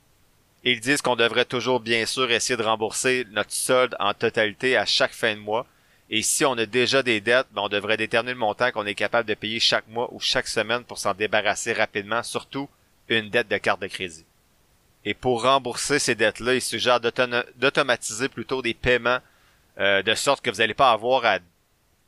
Ils 0.62 0.80
disent 0.80 1.02
qu'on 1.02 1.16
devrait 1.16 1.44
toujours 1.44 1.80
bien 1.80 2.06
sûr 2.06 2.30
essayer 2.30 2.56
de 2.56 2.62
rembourser 2.62 3.26
notre 3.32 3.52
solde 3.52 3.94
en 4.00 4.14
totalité 4.14 4.78
à 4.78 4.86
chaque 4.86 5.12
fin 5.12 5.34
de 5.34 5.40
mois, 5.40 5.66
et 6.10 6.22
si 6.22 6.44
on 6.44 6.52
a 6.58 6.66
déjà 6.66 7.02
des 7.02 7.20
dettes, 7.20 7.46
ben, 7.52 7.62
on 7.62 7.68
devrait 7.68 7.96
déterminer 7.96 8.34
le 8.34 8.38
montant 8.38 8.70
qu'on 8.70 8.86
est 8.86 8.94
capable 8.94 9.28
de 9.28 9.34
payer 9.34 9.60
chaque 9.60 9.88
mois 9.88 10.12
ou 10.12 10.20
chaque 10.20 10.48
semaine 10.48 10.84
pour 10.84 10.98
s'en 10.98 11.14
débarrasser 11.14 11.72
rapidement, 11.72 12.22
surtout 12.22 12.68
une 13.08 13.30
dette 13.30 13.48
de 13.48 13.56
carte 13.56 13.80
de 13.80 13.86
crédit. 13.86 14.24
Et 15.04 15.14
pour 15.14 15.42
rembourser 15.42 15.98
ces 15.98 16.14
dettes-là, 16.14 16.54
il 16.54 16.62
suggère 16.62 17.00
d'automatiser 17.00 18.28
plutôt 18.28 18.62
des 18.62 18.74
paiements 18.74 19.18
euh, 19.78 20.02
de 20.02 20.14
sorte 20.14 20.42
que 20.42 20.50
vous 20.50 20.58
n'allez 20.58 20.74
pas 20.74 20.92
avoir 20.92 21.24
à, 21.24 21.38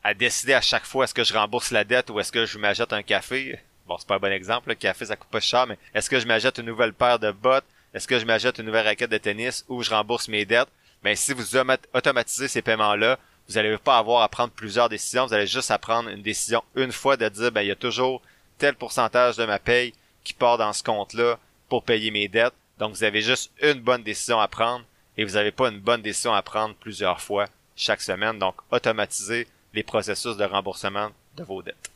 à, 0.03 0.15
décider 0.15 0.55
à 0.55 0.61
chaque 0.61 0.87
fois 0.87 1.05
est-ce 1.05 1.15
que 1.15 1.25
je 1.25 1.35
rembourse 1.35 1.71
la 1.73 1.85
dette 1.85 2.11
ou 2.11 2.21
est-ce 2.21 2.33
que 2.33 2.47
je 2.47 2.59
m'achète 2.59 2.93
un 2.93 3.03
café? 3.03 3.59
Bon, 3.87 3.97
c'est 3.99 4.07
pas 4.07 4.17
un 4.17 4.21
bon 4.21 4.33
exemple, 4.33 4.71
le 4.71 4.75
café 4.75 5.07
ça 5.07 5.17
coûte 5.17 5.31
pas 5.31 5.41
cher, 5.41 5.67
mais 5.67 5.79
est-ce 5.95 6.09
que 6.09 6.21
je 6.21 6.27
m'achète 6.27 6.59
une 6.59 6.67
nouvelle 6.67 6.93
paire 6.93 7.19
de 7.19 7.31
bottes, 7.33 7.67
est-ce 7.93 8.07
que 8.07 8.19
je 8.19 8.25
m'achète 8.25 8.59
une 8.59 8.67
nouvelle 8.67 8.87
raquette 8.87 9.11
de 9.11 9.19
tennis 9.19 9.65
ou 9.69 9.83
je 9.83 9.91
rembourse 9.91 10.29
mes 10.29 10.45
dettes? 10.45 10.69
Ben 11.03 11.15
si 11.15 11.33
vous 11.33 11.57
automatisez 11.93 12.49
ces 12.49 12.63
paiements-là, 12.63 13.19
vous 13.49 13.55
n'allez 13.55 13.77
pas 13.79 13.99
avoir 13.99 14.23
à 14.23 14.29
prendre 14.29 14.53
plusieurs 14.53 14.89
décisions, 14.89 15.27
vous 15.27 15.35
allez 15.35 15.47
juste 15.47 15.71
à 15.71 15.79
prendre 15.79 16.09
une 16.09 16.23
décision 16.23 16.63
une 16.75 16.93
fois 16.93 17.17
de 17.17 17.29
dire, 17.29 17.53
ben, 17.53 17.63
il 17.63 17.69
y 17.69 17.73
a 17.73 17.77
toujours 17.77 18.23
tel 18.59 18.75
pourcentage 18.75 19.37
de 19.37 19.45
ma 19.45 19.59
paye 19.59 19.93
qui 20.25 20.33
part 20.33 20.59
dans 20.59 20.73
ce 20.73 20.83
compte-là 20.83 21.39
pour 21.69 21.85
payer 21.85 22.11
mes 22.11 22.29
dettes. 22.29 22.55
Donc, 22.79 22.95
vous 22.95 23.05
avez 23.05 23.23
juste 23.23 23.53
une 23.63 23.81
bonne 23.81 24.03
décision 24.03 24.41
à 24.41 24.49
prendre 24.49 24.85
et 25.17 25.25
vous 25.25 25.35
n'avez 25.35 25.53
pas 25.53 25.69
une 25.69 25.79
bonne 25.79 26.03
décision 26.03 26.35
à 26.35 26.43
prendre 26.43 26.75
plusieurs 26.75 27.21
fois 27.21 27.47
chaque 27.77 28.03
semaine. 28.03 28.39
Donc, 28.39 28.57
automatisez 28.71 29.47
les 29.73 29.83
processus 29.83 30.37
de 30.37 30.45
remboursement 30.45 31.11
de 31.37 31.45
vos 31.45 31.63
dettes. 31.63 31.91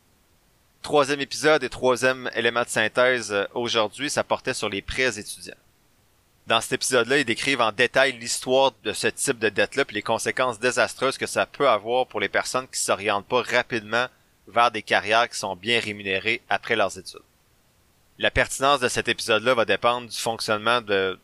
Troisième 0.82 1.20
épisode 1.20 1.62
et 1.62 1.68
troisième 1.68 2.30
élément 2.34 2.62
de 2.62 2.68
synthèse 2.68 3.32
euh, 3.32 3.44
aujourd'hui, 3.54 4.08
ça 4.08 4.24
portait 4.24 4.54
sur 4.54 4.68
les 4.68 4.80
prêts 4.80 5.18
étudiants. 5.18 5.54
Dans 6.50 6.60
cet 6.60 6.72
épisode-là, 6.72 7.18
ils 7.18 7.24
décrivent 7.24 7.60
en 7.60 7.70
détail 7.70 8.10
l'histoire 8.18 8.72
de 8.82 8.92
ce 8.92 9.06
type 9.06 9.38
de 9.38 9.50
dette-là 9.50 9.84
et 9.88 9.94
les 9.94 10.02
conséquences 10.02 10.58
désastreuses 10.58 11.16
que 11.16 11.28
ça 11.28 11.46
peut 11.46 11.68
avoir 11.68 12.08
pour 12.08 12.18
les 12.18 12.28
personnes 12.28 12.66
qui 12.66 12.80
s'orientent 12.80 13.28
pas 13.28 13.42
rapidement 13.42 14.08
vers 14.48 14.72
des 14.72 14.82
carrières 14.82 15.30
qui 15.30 15.38
sont 15.38 15.54
bien 15.54 15.78
rémunérées 15.78 16.42
après 16.48 16.74
leurs 16.74 16.98
études. 16.98 17.20
La 18.18 18.32
pertinence 18.32 18.80
de 18.80 18.88
cet 18.88 19.06
épisode-là 19.06 19.54
va 19.54 19.64
dépendre 19.64 20.08
du 20.08 20.16
fonctionnement 20.16 20.80
de, 20.80 21.16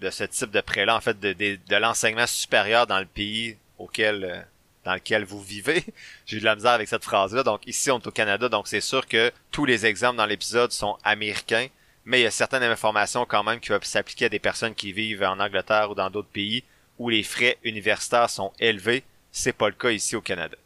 ce 0.00 0.24
type 0.24 0.52
de 0.52 0.62
prêt-là, 0.62 0.96
en 0.96 1.02
fait, 1.02 1.20
de, 1.20 1.34
de, 1.34 1.76
l'enseignement 1.76 2.26
supérieur 2.26 2.86
dans 2.86 2.98
le 2.98 3.04
pays 3.04 3.58
auquel 3.76 4.24
euh, 4.24 4.40
dans 4.86 4.94
lequel 4.94 5.26
vous 5.26 5.42
vivez. 5.42 5.84
J'ai 6.24 6.38
eu 6.38 6.40
de 6.40 6.46
la 6.46 6.54
misère 6.54 6.72
avec 6.72 6.88
cette 6.88 7.04
phrase-là. 7.04 7.42
Donc 7.42 7.66
ici, 7.66 7.90
on 7.90 7.98
est 7.98 8.06
au 8.06 8.10
Canada, 8.10 8.48
donc 8.48 8.68
c'est 8.68 8.80
sûr 8.80 9.06
que 9.06 9.30
tous 9.50 9.66
les 9.66 9.84
exemples 9.84 10.16
dans 10.16 10.24
l'épisode 10.24 10.72
sont 10.72 10.96
américains 11.04 11.68
mais 12.06 12.20
il 12.20 12.22
y 12.22 12.26
a 12.26 12.30
certaines 12.30 12.62
informations 12.62 13.26
quand 13.26 13.42
même 13.42 13.58
qui 13.58 13.68
peuvent 13.68 13.84
s'appliquer 13.84 14.26
à 14.26 14.28
des 14.28 14.38
personnes 14.38 14.74
qui 14.74 14.92
vivent 14.92 15.24
en 15.24 15.40
Angleterre 15.40 15.90
ou 15.90 15.94
dans 15.94 16.08
d'autres 16.08 16.28
pays 16.28 16.62
où 16.98 17.10
les 17.10 17.24
frais 17.24 17.58
universitaires 17.64 18.30
sont 18.30 18.52
élevés. 18.60 19.02
C'est 19.32 19.52
pas 19.52 19.68
le 19.68 19.74
cas 19.74 19.90
ici 19.90 20.14
au 20.14 20.20
Canada. 20.20 20.56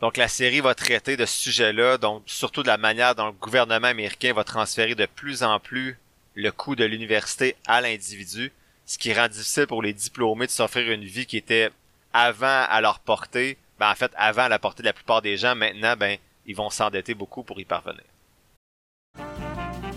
Donc 0.00 0.16
la 0.16 0.28
série 0.28 0.60
va 0.60 0.74
traiter 0.74 1.16
de 1.16 1.26
ce 1.26 1.40
sujet-là, 1.40 1.98
donc 1.98 2.22
surtout 2.26 2.62
de 2.62 2.68
la 2.68 2.78
manière 2.78 3.14
dont 3.14 3.26
le 3.26 3.32
gouvernement 3.32 3.88
américain 3.88 4.32
va 4.32 4.44
transférer 4.44 4.94
de 4.94 5.06
plus 5.06 5.42
en 5.42 5.58
plus 5.60 5.98
le 6.34 6.50
coût 6.50 6.76
de 6.76 6.84
l'université 6.84 7.56
à 7.66 7.80
l'individu, 7.80 8.52
ce 8.86 8.98
qui 8.98 9.12
rend 9.12 9.28
difficile 9.28 9.66
pour 9.66 9.82
les 9.82 9.92
diplômés 9.92 10.46
de 10.46 10.50
s'offrir 10.50 10.90
une 10.90 11.04
vie 11.04 11.26
qui 11.26 11.36
était 11.36 11.70
avant 12.12 12.64
à 12.68 12.80
leur 12.80 13.00
portée, 13.00 13.58
ben 13.78 13.90
en 13.90 13.94
fait 13.94 14.12
avant 14.16 14.42
à 14.42 14.48
la 14.48 14.58
portée 14.58 14.82
de 14.82 14.88
la 14.88 14.92
plupart 14.92 15.22
des 15.22 15.36
gens, 15.36 15.54
maintenant 15.54 15.96
ben 15.96 16.18
ils 16.46 16.56
vont 16.56 16.70
s'endetter 16.70 17.14
beaucoup 17.14 17.42
pour 17.42 17.60
y 17.60 17.64
parvenir. 17.64 18.02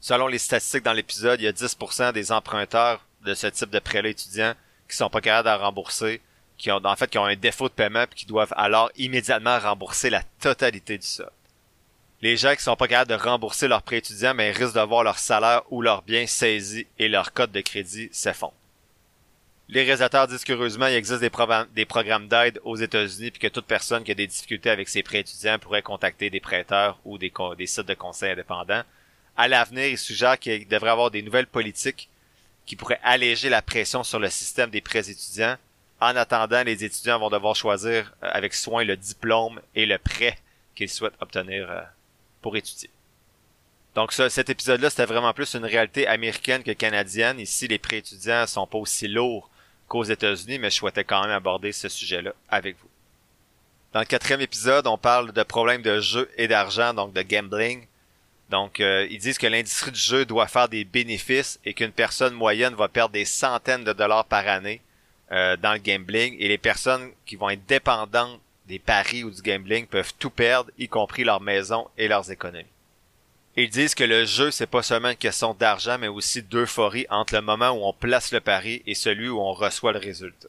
Selon 0.00 0.28
les 0.28 0.38
statistiques 0.38 0.84
dans 0.84 0.94
l'épisode, 0.94 1.40
il 1.40 1.44
y 1.44 1.48
a 1.48 1.52
10% 1.52 2.12
des 2.12 2.32
emprunteurs 2.32 3.04
de 3.24 3.34
ce 3.34 3.46
type 3.48 3.68
de 3.68 3.78
prêt-là 3.78 4.08
étudiants 4.08 4.54
qui 4.88 4.96
sont 4.96 5.10
pas 5.10 5.20
capables 5.20 5.60
de 5.60 5.62
rembourser, 5.62 6.22
qui 6.56 6.70
ont 6.72 6.80
en 6.82 6.96
fait 6.96 7.10
qui 7.10 7.18
ont 7.18 7.26
un 7.26 7.36
défaut 7.36 7.68
de 7.68 7.74
paiement 7.74 8.02
et 8.02 8.14
qui 8.14 8.24
doivent 8.24 8.54
alors 8.56 8.90
immédiatement 8.96 9.58
rembourser 9.58 10.08
la 10.08 10.22
totalité 10.40 10.96
du 10.96 11.06
solde. 11.06 11.30
Les 12.22 12.36
gens 12.36 12.54
qui 12.54 12.62
sont 12.62 12.76
pas 12.76 12.88
capables 12.88 13.10
de 13.10 13.22
rembourser 13.22 13.68
leur 13.68 13.82
prêt 13.82 13.98
étudiant, 13.98 14.34
mais 14.34 14.50
risquent 14.50 14.74
de 14.74 14.80
voir 14.80 15.04
leur 15.04 15.18
salaire 15.18 15.62
ou 15.70 15.82
leurs 15.82 16.02
biens 16.02 16.26
saisis 16.26 16.86
et 16.98 17.08
leur 17.08 17.32
code 17.32 17.52
de 17.52 17.60
crédit 17.60 18.08
s'effondre. 18.10 18.54
Les 19.68 19.82
réalisateurs 19.82 20.26
disent 20.26 20.44
qu'heureusement, 20.44 20.86
il 20.86 20.96
existe 20.96 21.20
des, 21.20 21.30
des 21.74 21.84
programmes 21.84 22.26
d'aide 22.26 22.60
aux 22.64 22.76
États-Unis 22.76 23.30
puis 23.30 23.40
que 23.40 23.46
toute 23.48 23.66
personne 23.66 24.02
qui 24.02 24.10
a 24.10 24.14
des 24.14 24.26
difficultés 24.26 24.70
avec 24.70 24.88
ses 24.88 25.02
prêts 25.02 25.20
étudiants 25.20 25.58
pourrait 25.58 25.82
contacter 25.82 26.28
des 26.28 26.40
prêteurs 26.40 26.98
ou 27.04 27.18
des, 27.18 27.32
des 27.56 27.66
sites 27.66 27.86
de 27.86 27.94
conseils 27.94 28.32
indépendants 28.32 28.82
à 29.36 29.48
l'avenir, 29.48 29.86
il 29.86 29.98
suggère 29.98 30.38
qu'il 30.38 30.66
devrait 30.68 30.90
avoir 30.90 31.10
des 31.10 31.22
nouvelles 31.22 31.46
politiques 31.46 32.08
qui 32.66 32.76
pourraient 32.76 33.00
alléger 33.02 33.48
la 33.48 33.62
pression 33.62 34.04
sur 34.04 34.18
le 34.18 34.30
système 34.30 34.70
des 34.70 34.80
prêts 34.80 35.10
étudiants. 35.10 35.56
En 36.00 36.16
attendant, 36.16 36.62
les 36.62 36.84
étudiants 36.84 37.18
vont 37.18 37.30
devoir 37.30 37.56
choisir 37.56 38.14
euh, 38.22 38.30
avec 38.32 38.54
soin 38.54 38.84
le 38.84 38.96
diplôme 38.96 39.60
et 39.74 39.86
le 39.86 39.98
prêt 39.98 40.38
qu'ils 40.74 40.88
souhaitent 40.88 41.20
obtenir 41.20 41.70
euh, 41.70 41.82
pour 42.40 42.56
étudier. 42.56 42.90
Donc 43.94 44.12
cet 44.12 44.48
épisode-là, 44.48 44.88
c'était 44.88 45.04
vraiment 45.04 45.32
plus 45.32 45.54
une 45.54 45.64
réalité 45.64 46.06
américaine 46.06 46.62
que 46.62 46.70
canadienne. 46.70 47.40
Ici, 47.40 47.66
les 47.66 47.78
prêts 47.78 47.98
étudiants 47.98 48.46
sont 48.46 48.66
pas 48.66 48.78
aussi 48.78 49.08
lourds 49.08 49.50
qu'aux 49.88 50.04
États-Unis, 50.04 50.58
mais 50.58 50.70
je 50.70 50.76
souhaitais 50.76 51.04
quand 51.04 51.22
même 51.22 51.32
aborder 51.32 51.72
ce 51.72 51.88
sujet-là 51.88 52.32
avec 52.48 52.76
vous. 52.78 52.88
Dans 53.92 54.00
le 54.00 54.06
quatrième 54.06 54.40
épisode, 54.40 54.86
on 54.86 54.96
parle 54.96 55.32
de 55.32 55.42
problèmes 55.42 55.82
de 55.82 56.00
jeu 56.00 56.30
et 56.36 56.46
d'argent, 56.46 56.94
donc 56.94 57.12
de 57.12 57.22
gambling. 57.22 57.86
Donc, 58.50 58.80
euh, 58.80 59.06
ils 59.08 59.18
disent 59.18 59.38
que 59.38 59.46
l'industrie 59.46 59.92
du 59.92 60.00
jeu 60.00 60.24
doit 60.24 60.48
faire 60.48 60.68
des 60.68 60.84
bénéfices 60.84 61.60
et 61.64 61.72
qu'une 61.72 61.92
personne 61.92 62.34
moyenne 62.34 62.74
va 62.74 62.88
perdre 62.88 63.12
des 63.12 63.24
centaines 63.24 63.84
de 63.84 63.92
dollars 63.92 64.24
par 64.24 64.46
année 64.48 64.80
euh, 65.30 65.56
dans 65.56 65.72
le 65.72 65.78
gambling. 65.78 66.36
Et 66.40 66.48
les 66.48 66.58
personnes 66.58 67.12
qui 67.24 67.36
vont 67.36 67.50
être 67.50 67.64
dépendantes 67.66 68.40
des 68.66 68.80
paris 68.80 69.22
ou 69.22 69.30
du 69.30 69.40
gambling 69.40 69.86
peuvent 69.86 70.12
tout 70.18 70.30
perdre, 70.30 70.70
y 70.78 70.88
compris 70.88 71.22
leur 71.22 71.40
maison 71.40 71.86
et 71.96 72.08
leurs 72.08 72.30
économies. 72.32 72.66
Ils 73.56 73.70
disent 73.70 73.94
que 73.94 74.04
le 74.04 74.24
jeu, 74.24 74.50
c'est 74.50 74.66
pas 74.66 74.82
seulement 74.82 75.10
une 75.10 75.16
question 75.16 75.54
d'argent, 75.54 75.98
mais 75.98 76.08
aussi 76.08 76.42
d'euphorie 76.42 77.06
entre 77.08 77.34
le 77.34 77.42
moment 77.42 77.70
où 77.70 77.84
on 77.84 77.92
place 77.92 78.32
le 78.32 78.40
pari 78.40 78.82
et 78.86 78.94
celui 78.94 79.28
où 79.28 79.40
on 79.40 79.52
reçoit 79.52 79.92
le 79.92 79.98
résultat. 79.98 80.48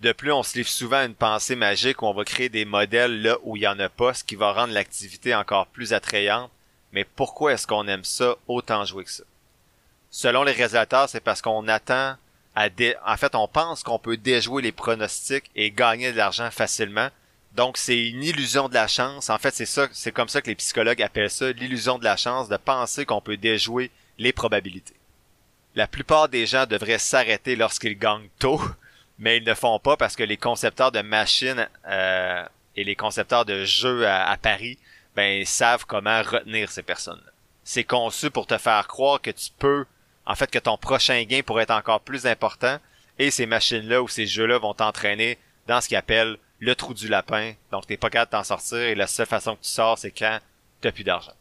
De 0.00 0.12
plus, 0.12 0.32
on 0.32 0.42
se 0.42 0.56
livre 0.56 0.68
souvent 0.68 0.98
à 0.98 1.04
une 1.04 1.14
pensée 1.14 1.56
magique 1.56 2.02
où 2.02 2.06
on 2.06 2.14
va 2.14 2.24
créer 2.24 2.48
des 2.48 2.64
modèles 2.64 3.22
là 3.22 3.38
où 3.42 3.56
il 3.56 3.62
y 3.62 3.68
en 3.68 3.78
a 3.78 3.88
pas, 3.88 4.14
ce 4.14 4.24
qui 4.24 4.34
va 4.36 4.52
rendre 4.52 4.72
l'activité 4.72 5.34
encore 5.34 5.68
plus 5.68 5.92
attrayante 5.92 6.50
mais 6.92 7.04
pourquoi 7.04 7.52
est-ce 7.52 7.66
qu'on 7.66 7.88
aime 7.88 8.04
ça 8.04 8.36
autant 8.46 8.84
jouer 8.84 9.04
que 9.04 9.10
ça? 9.10 9.24
Selon 10.10 10.42
les 10.42 10.52
résultats, 10.52 11.06
c'est 11.08 11.20
parce 11.20 11.40
qu'on 11.40 11.66
attend 11.68 12.16
à 12.54 12.68
dé... 12.68 12.94
en 13.06 13.16
fait, 13.16 13.34
on 13.34 13.48
pense 13.48 13.82
qu'on 13.82 13.98
peut 13.98 14.18
déjouer 14.18 14.60
les 14.60 14.72
pronostics 14.72 15.50
et 15.56 15.70
gagner 15.70 16.12
de 16.12 16.18
l'argent 16.18 16.50
facilement. 16.50 17.08
Donc, 17.54 17.78
c'est 17.78 17.98
une 17.98 18.22
illusion 18.22 18.68
de 18.68 18.74
la 18.74 18.88
chance. 18.88 19.30
En 19.30 19.38
fait, 19.38 19.54
c'est 19.54 19.66
ça, 19.66 19.88
c'est 19.92 20.12
comme 20.12 20.28
ça 20.28 20.42
que 20.42 20.48
les 20.48 20.54
psychologues 20.54 21.02
appellent 21.02 21.30
ça, 21.30 21.50
l'illusion 21.52 21.98
de 21.98 22.04
la 22.04 22.16
chance, 22.18 22.50
de 22.50 22.56
penser 22.58 23.06
qu'on 23.06 23.22
peut 23.22 23.38
déjouer 23.38 23.90
les 24.18 24.32
probabilités. 24.32 24.94
La 25.74 25.86
plupart 25.86 26.28
des 26.28 26.44
gens 26.44 26.66
devraient 26.66 26.98
s'arrêter 26.98 27.56
lorsqu'ils 27.56 27.98
gagnent 27.98 28.28
tôt, 28.38 28.60
mais 29.18 29.38
ils 29.38 29.44
ne 29.44 29.54
font 29.54 29.78
pas 29.78 29.96
parce 29.96 30.16
que 30.16 30.22
les 30.22 30.36
concepteurs 30.36 30.92
de 30.92 31.00
machines 31.00 31.66
euh, 31.86 32.44
et 32.76 32.84
les 32.84 32.96
concepteurs 32.96 33.46
de 33.46 33.64
jeux 33.64 34.06
à 34.06 34.36
Paris 34.36 34.78
ben 35.14 35.44
savent 35.44 35.84
comment 35.86 36.22
retenir 36.22 36.70
ces 36.70 36.82
personnes-là. 36.82 37.32
C'est 37.64 37.84
conçu 37.84 38.30
pour 38.30 38.46
te 38.46 38.58
faire 38.58 38.88
croire 38.88 39.20
que 39.20 39.30
tu 39.30 39.50
peux, 39.58 39.84
en 40.26 40.34
fait, 40.34 40.50
que 40.50 40.58
ton 40.58 40.76
prochain 40.76 41.22
gain 41.24 41.42
pourrait 41.44 41.64
être 41.64 41.70
encore 41.70 42.00
plus 42.00 42.26
important, 42.26 42.78
et 43.18 43.30
ces 43.30 43.46
machines-là 43.46 44.02
ou 44.02 44.08
ces 44.08 44.26
jeux-là 44.26 44.58
vont 44.58 44.74
t'entraîner 44.74 45.38
dans 45.66 45.80
ce 45.80 45.88
qu'ils 45.88 45.96
appellent 45.96 46.38
le 46.58 46.74
trou 46.74 46.94
du 46.94 47.08
lapin. 47.08 47.54
Donc 47.70 47.86
t'es 47.86 47.96
pas 47.96 48.10
capable 48.10 48.30
de 48.30 48.36
t'en 48.36 48.44
sortir 48.44 48.78
et 48.78 48.94
la 48.94 49.06
seule 49.06 49.26
façon 49.26 49.56
que 49.56 49.62
tu 49.62 49.70
sors, 49.70 49.98
c'est 49.98 50.10
quand 50.10 50.38
t'as 50.80 50.92
plus 50.92 51.04
d'argent. 51.04 51.32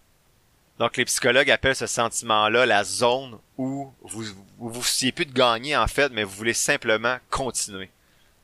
Donc 0.79 0.97
les 0.97 1.05
psychologues 1.05 1.51
appellent 1.51 1.75
ce 1.75 1.87
sentiment-là 1.87 2.65
la 2.65 2.83
zone 2.83 3.37
où 3.57 3.93
vous 4.01 4.23
vous, 4.57 4.69
vous 4.69 4.83
souciez 4.83 5.11
plus 5.11 5.25
de 5.25 5.33
gagner 5.33 5.77
en 5.77 5.87
fait, 5.87 6.11
mais 6.11 6.23
vous 6.23 6.35
voulez 6.35 6.53
simplement 6.53 7.17
continuer. 7.29 7.91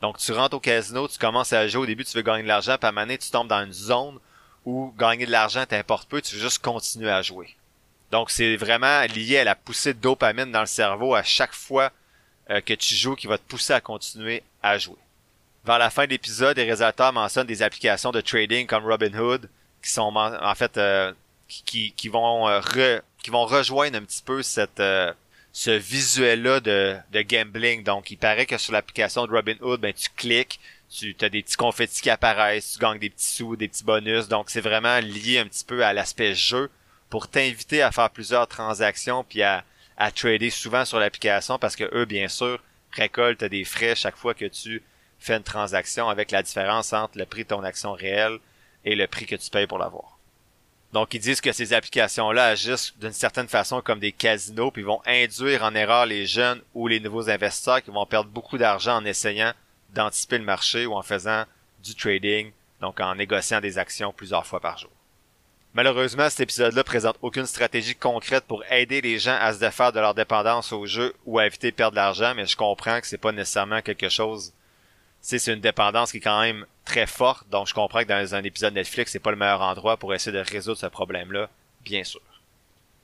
Donc 0.02 0.20
tu 0.20 0.32
rentres 0.32 0.56
au 0.56 0.60
casino, 0.60 1.08
tu 1.08 1.18
commences 1.18 1.52
à 1.54 1.68
jouer, 1.68 1.82
au 1.82 1.86
début 1.88 2.06
tu 2.06 2.16
veux 2.16 2.24
gagner 2.24 2.44
de 2.44 2.48
l'argent, 2.48 2.78
puis 2.78 2.86
à 2.86 2.90
un 2.90 2.92
moment 2.92 3.18
tu 3.18 3.32
tombes 3.32 3.48
dans 3.48 3.66
une 3.66 3.74
zone 3.74 4.20
où 4.68 4.94
gagner 5.00 5.26
de 5.26 5.32
l'argent 5.32 5.66
t'importe 5.66 6.10
peu, 6.10 6.22
tu 6.22 6.36
veux 6.36 6.42
juste 6.42 6.62
continuer 6.62 7.10
à 7.10 7.22
jouer. 7.22 7.56
Donc 8.12 8.30
c'est 8.30 8.58
vraiment 8.58 9.02
lié 9.04 9.38
à 9.38 9.46
la 9.46 9.56
poussée 9.56 9.94
de 9.94 10.00
dopamine 10.00 10.52
dans 10.52 10.60
le 10.60 10.66
cerveau 10.68 11.16
à 11.16 11.24
chaque 11.24 11.54
fois 11.54 11.90
euh, 12.50 12.60
que 12.60 12.74
tu 12.74 12.94
joues 12.94 13.16
qui 13.16 13.28
va 13.28 13.38
te 13.38 13.48
pousser 13.48 13.72
à 13.72 13.80
continuer 13.80 14.44
à 14.62 14.78
jouer. 14.78 14.98
Vers 15.64 15.80
la 15.80 15.90
fin 15.90 16.04
de 16.04 16.10
l'épisode, 16.10 16.58
les 16.58 16.70
résultats 16.70 17.14
mentionnent 17.14 17.48
des 17.48 17.62
applications 17.62 18.12
de 18.12 18.20
trading 18.20 18.68
comme 18.68 18.84
Robinhood 18.86 19.50
qui 19.82 19.90
sont 19.90 20.14
en 20.14 20.56
fait 20.56 20.78
euh, 20.78 21.14
qui, 21.48 21.94
qui 21.94 22.10
vont 22.10 22.50
euh, 22.50 23.00
qui 23.24 23.30
vont 23.30 23.46
rejoindre 23.46 23.98
un 23.98 24.04
petit 24.04 24.22
peu 24.22 24.44
ce 24.44 25.72
visuel 25.78 26.44
là 26.44 26.60
de, 26.60 26.98
de 27.14 27.22
gambling. 27.22 27.84
Donc 27.84 28.12
il 28.12 28.18
paraît 28.18 28.46
que 28.46 28.58
sur 28.58 28.74
l'application 28.74 29.26
de 29.28 29.32
Robinhood, 29.32 29.80
ben 29.80 29.94
tu 29.94 30.10
cliques, 30.14 30.60
tu 30.90 31.16
as 31.22 31.30
des 31.30 31.44
petits 31.44 31.58
confettis 31.58 32.02
qui 32.02 32.10
apparaissent, 32.10 32.74
tu 32.74 32.80
gagnes 32.80 33.00
des 33.00 33.10
petits 33.10 33.28
sous, 33.28 33.56
des 33.56 33.68
petits 33.68 33.84
bonus. 33.84 34.28
Donc 34.28 34.50
c'est 34.50 34.62
vraiment 34.62 35.00
lié 35.00 35.40
un 35.40 35.46
petit 35.46 35.66
peu 35.66 35.84
à 35.84 35.94
l'aspect 35.94 36.36
jeu 36.36 36.70
pour 37.10 37.28
t'inviter 37.28 37.82
à 37.82 37.92
faire 37.92 38.10
plusieurs 38.10 38.48
transactions 38.48 39.24
puis 39.24 39.44
à, 39.44 39.64
à 39.98 40.12
trader 40.12 40.50
souvent 40.50 40.86
sur 40.86 41.00
l'application 41.00 41.60
parce 41.60 41.76
que 41.76 41.90
eux, 41.94 42.06
bien 42.06 42.28
sûr, 42.28 42.62
récoltent 42.92 43.44
des 43.44 43.64
frais 43.64 43.96
chaque 43.96 44.16
fois 44.16 44.34
que 44.34 44.46
tu 44.46 44.82
fais 45.20 45.36
une 45.36 45.44
transaction 45.44 46.10
avec 46.10 46.32
la 46.32 46.44
différence 46.44 46.94
entre 46.94 47.18
le 47.18 47.26
prix 47.26 47.44
de 47.44 47.50
ton 47.50 47.64
action 47.64 47.94
réelle 47.94 48.40
et 48.86 48.96
le 48.96 49.08
prix 49.08 49.26
que 49.26 49.36
tu 49.36 49.50
payes 49.50 49.68
pour 49.68 49.80
l'avoir. 49.80 50.18
Donc 50.94 51.14
ils 51.14 51.20
disent 51.20 51.42
que 51.42 51.52
ces 51.52 51.74
applications-là 51.74 52.46
agissent 52.46 52.94
d'une 52.98 53.12
certaine 53.12 53.50
façon 53.50 53.82
comme 53.82 54.00
des 54.00 54.14
casinos 54.14 54.72
puis 54.72 54.84
vont 54.84 55.02
induire 55.06 55.64
en 55.64 55.76
erreur 55.76 56.06
les 56.06 56.26
jeunes 56.26 56.62
ou 56.74 56.88
les 56.88 57.02
nouveaux 57.02 57.30
investisseurs 57.30 57.84
qui 57.84 57.92
vont 57.92 58.06
perdre 58.06 58.30
beaucoup 58.30 58.58
d'argent 58.58 58.96
en 58.96 59.06
essayant 59.06 59.52
d'anticiper 59.94 60.38
le 60.38 60.44
marché 60.44 60.86
ou 60.86 60.94
en 60.94 61.02
faisant 61.02 61.44
du 61.84 61.96
trading, 61.96 62.52
donc 62.82 63.00
en 63.00 63.16
négociant 63.16 63.62
des 63.62 63.78
actions 63.78 64.14
plusieurs 64.14 64.46
fois 64.46 64.60
par 64.60 64.78
jour. 64.78 64.92
Malheureusement, 65.74 66.30
cet 66.30 66.42
épisode-là 66.42 66.84
présente 66.84 67.18
aucune 67.22 67.46
stratégie 67.46 67.96
concrète 67.96 68.46
pour 68.46 68.64
aider 68.72 69.02
les 69.02 69.20
gens 69.20 69.38
à 69.40 69.54
se 69.54 69.60
défaire 69.60 69.92
de 69.92 70.00
leur 70.00 70.16
dépendance 70.16 70.74
au 70.74 70.86
jeu 70.86 71.14
ou 71.26 71.38
à 71.40 71.46
éviter 71.46 71.72
de 71.72 71.76
perdre 71.76 71.92
de 71.92 71.98
l'argent, 71.98 72.34
mais 72.36 72.48
je 72.48 72.58
comprends 72.58 73.00
que 73.00 73.08
c'est 73.08 73.18
pas 73.18 73.32
nécessairement 73.32 73.82
quelque 73.82 74.10
chose 74.10 74.54
c'est 75.22 75.52
une 75.52 75.60
dépendance 75.60 76.12
qui 76.12 76.18
est 76.18 76.22
quand 76.22 76.42
même 76.42 76.66
très 76.86 77.08
forte. 77.08 77.50
Donc, 77.50 77.68
je 77.68 77.74
comprends 77.74 78.02
que 78.02 78.08
dans 78.08 78.36
un 78.36 78.44
épisode 78.44 78.74
Netflix, 78.74 79.12
c'est 79.12 79.20
pas 79.20 79.32
le 79.32 79.38
meilleur 79.38 79.62
endroit 79.62 79.98
pour 79.98 80.14
essayer 80.14 80.36
de 80.36 80.44
résoudre 80.44 80.78
ce 80.78 80.86
problème-là, 80.86 81.50
bien 81.84 82.04
sûr. 82.04 82.22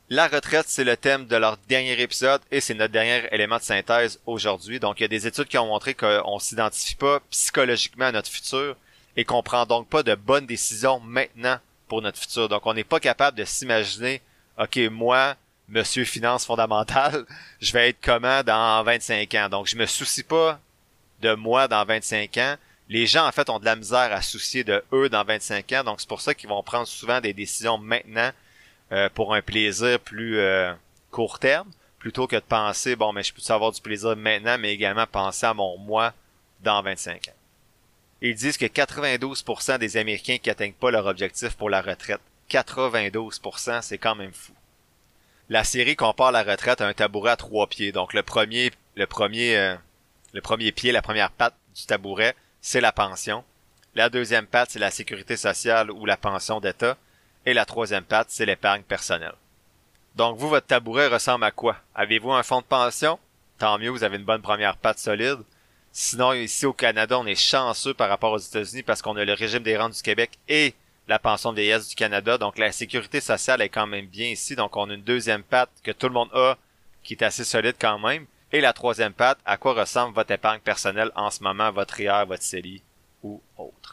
La 0.09 0.27
retraite, 0.27 0.65
c'est 0.67 0.83
le 0.83 0.97
thème 0.97 1.27
de 1.27 1.35
leur 1.37 1.55
dernier 1.69 1.99
épisode 2.01 2.41
et 2.51 2.59
c'est 2.59 2.73
notre 2.73 2.91
dernier 2.91 3.23
élément 3.31 3.57
de 3.57 3.63
synthèse 3.63 4.19
aujourd'hui. 4.25 4.79
Donc, 4.79 4.99
il 4.99 5.03
y 5.03 5.05
a 5.05 5.07
des 5.07 5.27
études 5.27 5.47
qui 5.47 5.57
ont 5.57 5.67
montré 5.67 5.93
qu'on 5.93 6.39
s'identifie 6.39 6.95
pas 6.95 7.21
psychologiquement 7.31 8.05
à 8.05 8.11
notre 8.11 8.29
futur 8.29 8.75
et 9.15 9.23
qu'on 9.23 9.41
prend 9.41 9.65
donc 9.65 9.87
pas 9.87 10.03
de 10.03 10.13
bonnes 10.13 10.45
décisions 10.45 10.99
maintenant 10.99 11.57
pour 11.87 12.01
notre 12.01 12.19
futur. 12.19 12.49
Donc, 12.49 12.65
on 12.65 12.73
n'est 12.73 12.83
pas 12.83 12.99
capable 12.99 13.37
de 13.37 13.45
s'imaginer, 13.45 14.21
OK, 14.59 14.77
moi, 14.91 15.35
monsieur 15.69 16.03
finance 16.03 16.45
fondamentale, 16.45 17.25
je 17.61 17.71
vais 17.71 17.89
être 17.89 17.99
comment 18.01 18.43
dans 18.43 18.83
25 18.83 19.33
ans? 19.35 19.49
Donc, 19.49 19.67
je 19.67 19.77
me 19.77 19.85
soucie 19.85 20.23
pas 20.23 20.59
de 21.21 21.33
moi 21.33 21.69
dans 21.69 21.85
25 21.85 22.37
ans. 22.39 22.55
Les 22.89 23.07
gens, 23.07 23.25
en 23.25 23.31
fait, 23.31 23.49
ont 23.49 23.59
de 23.59 23.65
la 23.65 23.77
misère 23.77 24.11
à 24.11 24.21
soucier 24.21 24.65
de 24.65 24.83
eux 24.91 25.07
dans 25.07 25.23
25 25.23 25.71
ans. 25.71 25.83
Donc, 25.85 26.01
c'est 26.01 26.09
pour 26.09 26.19
ça 26.19 26.33
qu'ils 26.33 26.49
vont 26.49 26.61
prendre 26.61 26.87
souvent 26.87 27.21
des 27.21 27.33
décisions 27.33 27.77
maintenant 27.77 28.31
euh, 28.91 29.09
pour 29.13 29.33
un 29.33 29.41
plaisir 29.41 29.99
plus 29.99 30.37
euh, 30.39 30.73
court 31.11 31.39
terme, 31.39 31.69
plutôt 31.99 32.27
que 32.27 32.35
de 32.35 32.41
penser, 32.41 32.95
bon, 32.95 33.13
mais 33.13 33.23
je 33.23 33.33
peux 33.33 33.53
avoir 33.53 33.71
du 33.71 33.81
plaisir 33.81 34.15
maintenant, 34.15 34.57
mais 34.57 34.73
également 34.73 35.07
penser 35.07 35.45
à 35.45 35.53
mon 35.53 35.77
moi 35.77 36.13
dans 36.61 36.81
25 36.81 37.29
ans? 37.29 37.33
Ils 38.21 38.35
disent 38.35 38.57
que 38.57 38.65
92% 38.65 39.77
des 39.79 39.97
Américains 39.97 40.37
qui 40.37 40.49
atteignent 40.49 40.73
pas 40.73 40.91
leur 40.91 41.05
objectif 41.05 41.55
pour 41.55 41.69
la 41.69 41.81
retraite. 41.81 42.21
92%, 42.49 43.81
c'est 43.81 43.97
quand 43.97 44.15
même 44.15 44.33
fou. 44.33 44.53
La 45.49 45.63
série 45.63 45.95
compare 45.95 46.31
la 46.31 46.43
retraite 46.43 46.81
à 46.81 46.87
un 46.87 46.93
tabouret 46.93 47.31
à 47.31 47.35
trois 47.35 47.67
pieds. 47.67 47.91
Donc 47.91 48.13
le 48.13 48.23
premier, 48.23 48.71
le 48.95 49.07
premier, 49.07 49.57
euh, 49.57 49.75
le 50.31 50.41
premier 50.41 50.71
pied, 50.71 50.91
la 50.91 51.01
première 51.01 51.31
patte 51.31 51.55
du 51.75 51.85
tabouret, 51.85 52.35
c'est 52.61 52.81
la 52.81 52.93
pension. 52.93 53.43
La 53.95 54.09
deuxième 54.09 54.47
patte, 54.47 54.71
c'est 54.71 54.79
la 54.79 54.89
sécurité 54.89 55.35
sociale 55.35 55.91
ou 55.91 56.05
la 56.05 56.17
pension 56.17 56.59
d'État. 56.61 56.97
Et 57.45 57.53
la 57.53 57.65
troisième 57.65 58.03
patte, 58.03 58.29
c'est 58.29 58.45
l'épargne 58.45 58.83
personnelle. 58.83 59.35
Donc 60.15 60.37
vous, 60.37 60.49
votre 60.49 60.67
tabouret 60.67 61.07
ressemble 61.07 61.43
à 61.43 61.51
quoi? 61.51 61.77
Avez-vous 61.95 62.31
un 62.31 62.43
fonds 62.43 62.61
de 62.61 62.65
pension? 62.65 63.19
Tant 63.57 63.77
mieux, 63.79 63.89
vous 63.89 64.03
avez 64.03 64.17
une 64.17 64.23
bonne 64.23 64.41
première 64.41 64.77
patte 64.77 64.99
solide. 64.99 65.39
Sinon, 65.91 66.33
ici 66.33 66.65
au 66.65 66.73
Canada, 66.73 67.19
on 67.19 67.25
est 67.25 67.35
chanceux 67.35 67.93
par 67.93 68.09
rapport 68.09 68.31
aux 68.31 68.37
États-Unis 68.37 68.83
parce 68.83 69.01
qu'on 69.01 69.15
a 69.17 69.25
le 69.25 69.33
régime 69.33 69.63
des 69.63 69.77
rentes 69.77 69.95
du 69.95 70.01
Québec 70.01 70.31
et 70.47 70.73
la 71.07 71.19
pension 71.19 71.51
de 71.51 71.57
vieillesse 71.57 71.89
du 71.89 71.95
Canada. 71.95 72.37
Donc 72.37 72.57
la 72.57 72.71
sécurité 72.71 73.19
sociale 73.19 73.61
est 73.61 73.69
quand 73.69 73.87
même 73.87 74.07
bien 74.07 74.27
ici. 74.27 74.55
Donc 74.55 74.75
on 74.77 74.89
a 74.89 74.93
une 74.93 75.03
deuxième 75.03 75.43
patte 75.43 75.69
que 75.83 75.91
tout 75.91 76.07
le 76.07 76.13
monde 76.13 76.29
a 76.33 76.57
qui 77.03 77.13
est 77.13 77.23
assez 77.23 77.43
solide 77.43 77.75
quand 77.79 77.99
même. 77.99 78.25
Et 78.51 78.61
la 78.61 78.73
troisième 78.73 79.13
patte, 79.13 79.39
à 79.45 79.57
quoi 79.57 79.73
ressemble 79.73 80.15
votre 80.15 80.31
épargne 80.31 80.59
personnelle 80.59 81.11
en 81.15 81.29
ce 81.29 81.43
moment, 81.43 81.71
votre 81.71 81.99
IR, 81.99 82.25
votre 82.25 82.43
CELI 82.43 82.81
ou 83.23 83.41
autre? 83.57 83.92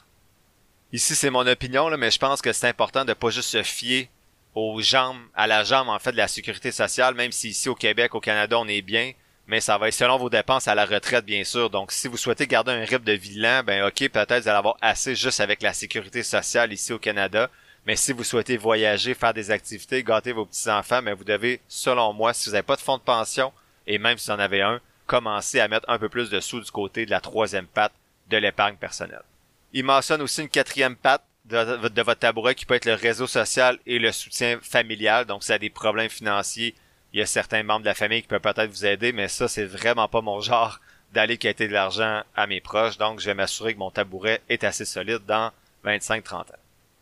Ici, 0.93 1.15
c'est 1.15 1.31
mon 1.31 1.47
opinion, 1.47 1.89
mais 1.97 2.11
je 2.11 2.19
pense 2.19 2.43
que 2.43 2.53
c'est 2.53 2.69
important 2.69 3.05
de 3.05 3.13
pas 3.13 3.31
juste 3.31 3.51
se 3.51 3.63
fier 3.63 4.09
aux 4.57 4.81
jambes, 4.81 5.21
à 5.35 5.47
la 5.47 5.63
jambe, 5.63 5.89
en 5.89 6.01
fait, 6.01 6.11
de 6.11 6.17
la 6.17 6.27
sécurité 6.27 6.73
sociale, 6.73 7.15
même 7.15 7.31
si 7.31 7.51
ici 7.51 7.69
au 7.69 7.77
Québec, 7.77 8.15
au 8.17 8.21
Canada, 8.21 8.59
on 8.59 8.67
est 8.67 8.83
bien, 8.83 9.13
mais 9.47 9.61
ça 9.61 9.79
va 9.79 9.87
être 9.87 9.95
selon 9.95 10.19
vos 10.19 10.31
dépenses 10.31 10.67
à 10.67 10.75
la 10.75 10.85
retraite, 10.85 11.25
bien 11.25 11.45
sûr. 11.45 11.71
Donc, 11.71 11.93
si 11.93 12.09
vous 12.09 12.17
souhaitez 12.17 12.49
garder 12.49 12.73
un 12.73 12.85
rythme 12.85 13.05
de 13.05 13.13
vilain, 13.13 13.63
ben, 13.63 13.85
ok, 13.85 14.09
peut-être 14.09 14.43
vous 14.43 14.49
allez 14.49 14.59
avoir 14.59 14.77
assez 14.81 15.15
juste 15.15 15.39
avec 15.39 15.63
la 15.63 15.73
sécurité 15.73 16.25
sociale 16.25 16.73
ici 16.73 16.93
au 16.93 16.99
Canada. 16.99 17.49
Mais 17.87 17.95
si 17.95 18.13
vous 18.13 18.25
souhaitez 18.25 18.57
voyager, 18.57 19.15
faire 19.15 19.33
des 19.33 19.53
activités, 19.53 20.03
gâter 20.03 20.33
vos 20.33 20.45
petits-enfants, 20.45 21.03
mais 21.03 21.13
ben, 21.13 21.19
vous 21.19 21.25
devez, 21.25 21.61
selon 21.69 22.13
moi, 22.13 22.35
si 22.35 22.49
vous 22.49 22.55
n'avez 22.55 22.67
pas 22.67 22.77
de 22.77 22.81
fonds 22.81 22.99
de 22.99 23.03
pension, 23.03 23.53
et 23.87 23.99
même 23.99 24.19
si 24.19 24.27
vous 24.27 24.33
en 24.33 24.41
avez 24.41 24.63
un, 24.63 24.81
commencer 25.07 25.61
à 25.61 25.69
mettre 25.69 25.89
un 25.89 25.99
peu 25.99 26.09
plus 26.09 26.31
de 26.31 26.41
sous 26.41 26.61
du 26.61 26.71
côté 26.73 27.07
de 27.07 27.11
la 27.13 27.21
troisième 27.21 27.67
patte 27.67 27.93
de 28.29 28.37
l'épargne 28.37 28.77
personnelle. 28.77 29.23
Il 29.73 29.85
mentionne 29.85 30.23
aussi 30.23 30.43
une 30.43 30.49
quatrième 30.49 30.97
patte 30.97 31.23
de, 31.45 32.03
votre 32.03 32.21
tabouret 32.21 32.55
qui 32.55 32.67
peut 32.67 32.75
être 32.75 32.87
le 32.87 32.95
réseau 32.95 33.27
social 33.27 33.79
et 33.87 33.99
le 33.99 34.13
soutien 34.13 34.59
familial. 34.63 35.25
Donc, 35.25 35.43
si 35.43 35.53
vous 35.53 35.59
des 35.59 35.71
problèmes 35.71 36.11
financiers, 36.11 36.75
il 37.13 37.19
y 37.19 37.23
a 37.23 37.27
certains 37.27 37.63
membres 37.63 37.81
de 37.81 37.87
la 37.87 37.95
famille 37.95 38.23
qui 38.23 38.29
peuvent 38.29 38.41
peut-être 38.41 38.71
vous 38.71 38.87
aider, 38.87 39.13
mais 39.13 39.29
ça, 39.29 39.49
c'est 39.49 39.65
vraiment 39.65 40.09
pas 40.09 40.21
mon 40.21 40.41
genre 40.41 40.81
d'aller 41.13 41.39
quitter 41.39 41.67
de 41.67 41.73
l'argent 41.73 42.23
à 42.37 42.47
mes 42.47 42.61
proches. 42.61 42.99
Donc, 42.99 43.21
je 43.21 43.27
vais 43.27 43.35
m'assurer 43.35 43.75
que 43.75 43.79
mon 43.79 43.91
tabouret 43.91 44.41
est 44.49 44.63
assez 44.63 44.85
solide 44.85 45.21
dans 45.27 45.51
25-30 45.85 46.35
ans. 46.35 46.45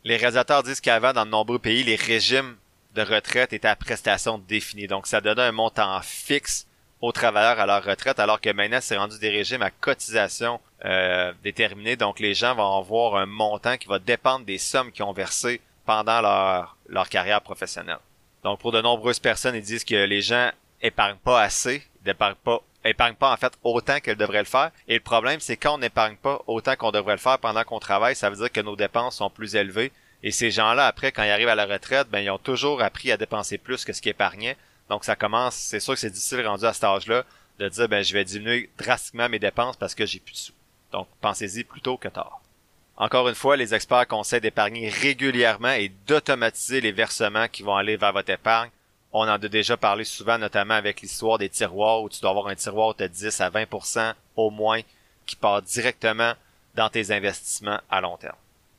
Les 0.05 0.17
réalisateurs 0.17 0.63
disent 0.63 0.81
qu'avant, 0.81 1.13
dans 1.13 1.27
de 1.27 1.31
nombreux 1.31 1.59
pays, 1.59 1.85
les 1.85 1.97
régimes 1.97 2.57
de 2.95 3.03
retraite 3.03 3.53
étaient 3.53 3.69
à 3.69 3.77
prestation 3.77 4.39
définie. 4.39 4.87
Donc, 4.87 5.07
ça 5.07 5.21
donnait 5.21 5.43
un 5.43 5.53
montant 5.53 6.01
fixe 6.03 6.67
aux 7.01 7.13
travailleurs 7.13 7.61
à 7.61 7.67
leur 7.67 7.85
retraite, 7.85 8.19
alors 8.19 8.41
que 8.41 8.51
maintenant, 8.51 8.81
c'est 8.81 8.97
rendu 8.97 9.19
des 9.19 9.31
régimes 9.31 9.63
à 9.63 9.71
cotisation 9.71 10.61
euh, 10.85 11.33
déterminée. 11.43 11.97
Donc, 11.97 12.19
les 12.21 12.35
gens 12.35 12.55
vont 12.55 12.77
avoir 12.77 13.17
un 13.17 13.27
montant 13.27 13.77
qui 13.77 13.89
va 13.89 13.99
dépendre 13.99 14.45
des 14.45 14.59
sommes 14.59 14.91
qu'ils 14.91 15.05
ont 15.05 15.13
versées 15.13 15.61
pendant 15.87 16.21
leur, 16.21 16.77
leur 16.89 17.09
carrière 17.09 17.41
professionnelle. 17.41 17.99
Donc, 18.45 18.59
pour 18.61 18.73
de 18.73 18.81
nombreuses 18.81 19.21
personnes, 19.21 19.55
ils 19.55 19.63
disent 19.63 19.85
que 19.85 19.95
les 19.95 20.23
gens 20.23 20.51
épargnent 20.83 21.17
pas 21.17 21.41
assez, 21.41 21.83
n'épargnent 22.05 22.35
pas 22.35 22.61
épargnent 22.85 23.15
pas 23.15 23.33
en 23.33 23.37
fait 23.37 23.53
autant 23.65 24.01
qu'elles 24.01 24.17
devraient 24.17 24.39
le 24.39 24.45
faire. 24.45 24.71
Et 24.87 24.95
le 24.95 25.01
problème, 25.01 25.41
c'est 25.41 25.57
quand 25.57 25.75
on 25.75 25.79
n'épargne 25.79 26.17
pas 26.17 26.43
autant 26.47 26.77
qu'on 26.77 26.91
devrait 26.91 27.15
le 27.15 27.21
faire 27.21 27.39
pendant 27.39 27.65
qu'on 27.65 27.81
travaille, 27.81 28.15
ça 28.15 28.31
veut 28.31 28.37
dire 28.37 28.53
que 28.53 28.61
nos 28.61 28.77
dépenses 28.77 29.17
sont 29.17 29.31
plus 29.31 29.57
élevées. 29.57 29.93
Et 30.23 30.31
ces 30.31 30.51
gens-là, 30.51 30.87
après, 30.87 31.13
quand 31.13 31.23
ils 31.23 31.31
arrivent 31.31 31.49
à 31.49 31.55
la 31.55 31.67
retraite, 31.67 32.09
ben, 32.09 32.21
ils 32.21 32.31
ont 32.31 32.39
toujours 32.39 32.83
appris 32.83 33.13
à 33.13 33.17
dépenser 33.17 33.59
plus 33.59 33.85
que 33.85 33.93
ce 33.93 34.03
qu'ils 34.03 34.11
épargnaient. 34.11 34.57
Donc 34.89 35.05
ça 35.05 35.17
commence, 35.17 35.55
c'est 35.55 35.81
sûr 35.81 35.95
que 35.95 36.01
c'est 36.01 36.11
difficile 36.11 36.47
rendu 36.47 36.65
à 36.65 36.73
cet 36.73 36.85
âge-là 36.85 37.25
de 37.59 37.69
dire 37.69 37.89
ben 37.89 38.03
je 38.03 38.13
vais 38.13 38.25
diminuer 38.25 38.71
drastiquement 38.79 39.29
mes 39.29 39.39
dépenses 39.39 39.77
parce 39.77 39.95
que 39.95 40.07
j'ai 40.07 40.21
plus 40.21 40.33
de 40.33 40.39
sous. 40.39 40.53
Donc 40.93 41.09
pensez-y 41.21 41.65
plutôt 41.65 41.97
que 41.97 42.09
tard. 42.09 42.41
Encore 42.97 43.29
une 43.29 43.35
fois, 43.35 43.57
les 43.57 43.75
experts 43.75 44.09
conseillent 44.09 44.41
d'épargner 44.41 44.89
régulièrement 44.89 45.71
et 45.71 45.89
d'automatiser 46.07 46.81
les 46.81 46.91
versements 46.91 47.47
qui 47.47 47.63
vont 47.63 47.77
aller 47.77 47.97
vers 47.97 48.13
votre 48.13 48.31
épargne. 48.31 48.71
On 49.13 49.21
en 49.21 49.29
a 49.29 49.39
déjà 49.39 49.77
parlé 49.77 50.05
souvent, 50.05 50.37
notamment 50.37 50.75
avec 50.75 51.01
l'histoire 51.01 51.39
des 51.39 51.49
tiroirs 51.49 52.03
où 52.03 52.09
tu 52.09 52.21
dois 52.21 52.31
avoir 52.31 52.49
un 52.49 52.57
tiroir 52.57 52.95
de 52.95 53.07
10 53.07 53.41
à 53.41 53.51
20% 53.51 54.15
au 54.37 54.51
moins 54.51 54.81
qui 55.27 55.37
part 55.37 55.63
directement 55.63 56.35
dans 56.75 56.89
tes 56.89 57.13
investissements 57.13 57.81
à 57.89 58.01
long 58.01 58.17
terme. 58.17 58.37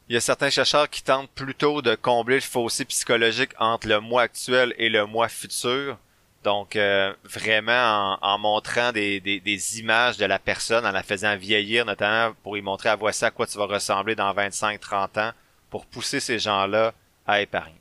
Il 0.09 0.13
y 0.13 0.17
a 0.17 0.21
certains 0.21 0.49
chercheurs 0.49 0.89
qui 0.89 1.03
tentent 1.03 1.29
plutôt 1.29 1.83
de 1.83 1.93
combler 1.93 2.37
le 2.37 2.41
fossé 2.41 2.83
psychologique 2.83 3.51
entre 3.59 3.87
le 3.87 3.99
mois 3.99 4.23
actuel 4.23 4.73
et 4.79 4.89
le 4.89 5.05
mois 5.05 5.29
futur. 5.29 5.99
Donc 6.43 6.75
euh, 6.75 7.13
vraiment 7.23 8.17
en, 8.19 8.39
montrant 8.39 8.91
des, 8.91 9.19
des, 9.19 9.79
images 9.79 10.17
de 10.17 10.25
la 10.25 10.39
personne, 10.39 10.83
en 10.87 10.91
la 10.91 11.03
faisant 11.03 11.35
vieillir, 11.37 11.85
notamment 11.85 12.33
pour 12.41 12.57
y 12.57 12.61
montrer 12.63 12.89
à 12.89 12.95
voici 12.95 13.23
à 13.23 13.29
quoi 13.29 13.45
tu 13.45 13.59
vas 13.59 13.67
ressembler 13.67 14.15
dans 14.15 14.33
25-30 14.33 15.19
ans, 15.19 15.31
pour 15.69 15.85
pousser 15.85 16.19
ces 16.19 16.39
gens-là 16.39 16.93
à 17.27 17.41
épargner. 17.41 17.75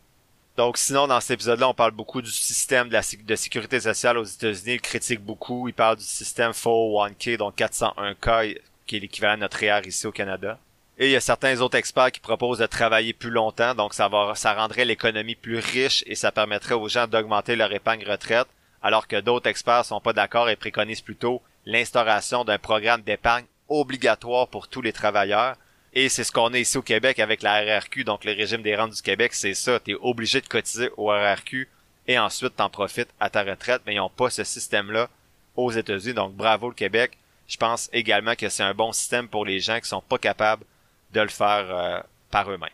Donc 0.59 0.77
sinon, 0.77 1.07
dans 1.07 1.21
cet 1.21 1.31
épisode-là, 1.31 1.69
on 1.71 1.75
parle 1.75 1.93
beaucoup 1.93 2.21
du 2.21 2.31
système 2.31 2.89
de, 2.89 2.93
la, 2.93 3.03
de 3.25 3.37
sécurité 3.37 3.81
sociale 3.81 4.19
aux 4.19 4.25
États-Unis. 4.25 4.75
Il 4.75 4.81
critique 4.83 5.21
beaucoup. 5.21 5.69
Il 5.69 5.73
parle 5.73 5.97
du 5.97 6.05
système 6.05 6.51
401k, 6.51 7.39
donc 7.39 7.57
401k, 7.57 8.61
qui 8.85 8.97
est 8.97 9.01
l'équivalent 9.01 9.37
de 9.37 9.41
notre 9.41 9.63
IR 9.63 9.87
ici 9.87 10.07
au 10.07 10.13
Canada. 10.13 10.59
Et 11.01 11.07
il 11.07 11.13
y 11.13 11.17
a 11.17 11.21
certains 11.21 11.61
autres 11.61 11.79
experts 11.79 12.11
qui 12.11 12.19
proposent 12.19 12.59
de 12.59 12.67
travailler 12.67 13.13
plus 13.13 13.31
longtemps, 13.31 13.77
donc 13.77 13.95
ça 13.95 14.09
va, 14.09 14.35
ça 14.35 14.55
rendrait 14.55 14.85
l'économie 14.85 15.37
plus 15.37 15.59
riche 15.59 16.03
et 16.09 16.17
ça 16.17 16.33
permettrait 16.33 16.75
aux 16.75 16.89
gens 16.89 17.07
d'augmenter 17.07 17.55
leur 17.55 17.73
épargne 17.73 18.05
retraite, 18.05 18.49
alors 18.83 19.07
que 19.07 19.21
d'autres 19.21 19.49
experts 19.49 19.85
sont 19.85 20.01
pas 20.01 20.13
d'accord 20.13 20.49
et 20.49 20.57
préconisent 20.57 21.01
plutôt 21.01 21.41
l'instauration 21.67 22.45
d'un 22.45 22.59
programme 22.59 23.03
d'épargne 23.03 23.45
obligatoire 23.69 24.49
pour 24.49 24.67
tous 24.67 24.83
les 24.83 24.93
travailleurs. 24.93 25.55
Et 25.93 26.09
c'est 26.09 26.25
ce 26.25 26.33
qu'on 26.33 26.53
a 26.53 26.59
ici 26.59 26.77
au 26.77 26.83
Québec 26.83 27.21
avec 27.21 27.43
la 27.43 27.61
RRQ, 27.61 28.03
donc 28.03 28.25
le 28.25 28.33
régime 28.33 28.63
des 28.63 28.75
rentes 28.75 28.95
du 28.95 29.03
Québec, 29.03 29.35
c'est 29.35 29.55
ça, 29.55 29.79
tu 29.79 29.93
es 29.93 29.97
obligé 30.01 30.41
de 30.41 30.49
cotiser 30.49 30.91
au 30.97 31.11
RRQ 31.11 31.69
et 32.09 32.19
ensuite 32.19 32.57
t'en 32.57 32.71
profites 32.71 33.15
à 33.21 33.31
ta 33.31 33.45
retraite, 33.45 33.83
mais 33.87 33.95
ils 33.95 33.99
n'ont 33.99 34.11
pas 34.11 34.31
ce 34.31 34.43
système-là 34.43 35.09
aux 35.55 35.71
États-Unis, 35.71 36.15
donc 36.15 36.35
bravo 36.35 36.69
le 36.69 36.75
Québec. 36.75 37.17
Je 37.47 37.57
pense 37.57 37.89
également 37.93 38.35
que 38.35 38.49
c'est 38.49 38.65
un 38.65 38.75
bon 38.75 38.93
système 38.93 39.29
pour 39.29 39.45
les 39.45 39.61
gens 39.61 39.79
qui 39.79 39.89
sont 39.89 40.03
pas 40.03 40.19
capables 40.19 40.65
de 41.13 41.21
le 41.21 41.29
faire 41.29 41.67
euh, 41.71 42.01
par 42.31 42.51
eux-mêmes. 42.51 42.69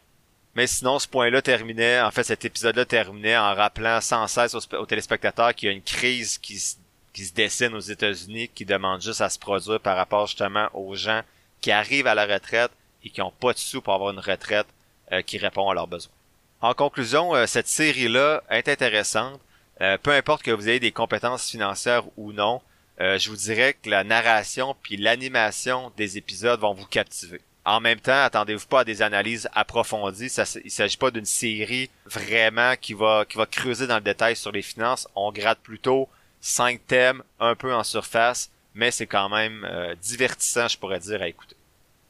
Mais 0.55 0.67
sinon, 0.67 0.99
ce 0.99 1.09
point-là 1.09 1.43
terminait, 1.43 2.01
en 2.01 2.11
fait, 2.11 2.23
cet 2.23 2.45
épisode-là 2.45 2.85
terminait 2.85 3.37
en 3.37 3.55
rappelant 3.55 4.01
sans 4.01 4.27
cesse 4.29 4.55
aux, 4.55 4.87
téléspectateurs 4.87 5.55
qu'il 5.55 5.69
y 5.69 5.73
a 5.73 5.75
une 5.75 5.83
crise 5.83 6.39
qui, 6.39 6.59
se 6.59 6.77
dessine 7.35 7.75
aux 7.75 7.81
États-Unis, 7.81 8.51
qui 8.55 8.65
demande 8.65 9.03
juste 9.03 9.21
à 9.21 9.29
se 9.29 9.39
produire 9.39 9.81
par 9.81 9.97
rapport 9.97 10.27
justement 10.27 10.69
aux 10.73 10.95
gens 10.95 11.23
qui 11.61 11.73
arrivent 11.73 12.07
à 12.07 12.15
la 12.15 12.27
retraite 12.27 12.71
et 13.03 13.11
qui 13.11 13.21
n'ont 13.21 13.33
pas 13.33 13.53
de 13.53 13.59
sous 13.59 13.83
pour 13.83 13.95
avoir 13.95 14.13
une 14.13 14.21
retraite 14.21 14.67
euh, 15.13 15.23
qui 15.23 15.39
répond 15.39 15.69
à 15.69 15.75
leurs 15.75 15.89
besoins. 15.89 16.13
En 16.61 16.75
conclusion, 16.75 17.35
euh, 17.35 17.47
cette 17.47 17.69
série-là 17.69 18.43
est 18.49 18.69
intéressante. 18.69 19.41
peu 20.03 20.13
importe 20.13 20.45
que 20.45 20.53
vous 20.53 20.69
ayez 20.69 20.79
des 20.79 20.93
compétences 20.93 21.51
financières 21.51 22.05
ou 22.17 22.33
non, 22.33 22.63
je 23.01 23.29
vous 23.29 23.37
dirais 23.37 23.75
que 23.75 23.91
la 23.91 24.05
narration 24.05 24.77
puis 24.83 24.97
l'animation 24.97 25.91
des 25.97 26.17
épisodes 26.17 26.61
vont 26.61 26.75
vous 26.75 26.87
captiver. 26.87 27.41
En 27.65 27.81
même 27.81 28.01
temps, 28.01 28.23
attendez-vous 28.25 28.67
pas 28.67 28.81
à 28.81 28.85
des 28.85 29.01
analyses 29.01 29.49
approfondies. 29.55 30.29
Ça, 30.29 30.45
il 30.65 30.71
s'agit 30.71 30.99
pas 30.99 31.11
d'une 31.11 31.25
série 31.25 31.91
vraiment 32.05 32.75
qui 32.79 32.93
va 32.93 33.25
qui 33.27 33.39
va 33.39 33.47
creuser 33.47 33.87
dans 33.87 33.97
le 33.97 34.03
détail 34.03 34.37
sur 34.37 34.53
les 34.53 34.63
finances. 34.63 35.09
On 35.15 35.33
gratte 35.33 35.61
plutôt 35.61 36.09
cinq 36.41 36.87
thèmes 36.87 37.23
un 37.41 37.55
peu 37.55 37.75
en 37.75 37.83
surface, 37.83 38.51
mais 38.75 38.91
c'est 38.91 39.07
quand 39.07 39.31
même 39.31 39.65
euh, 39.65 39.95
divertissant, 39.95 40.69
je 40.69 40.77
pourrais 40.77 41.01
dire, 41.01 41.23
à 41.23 41.29
écouter. 41.29 41.57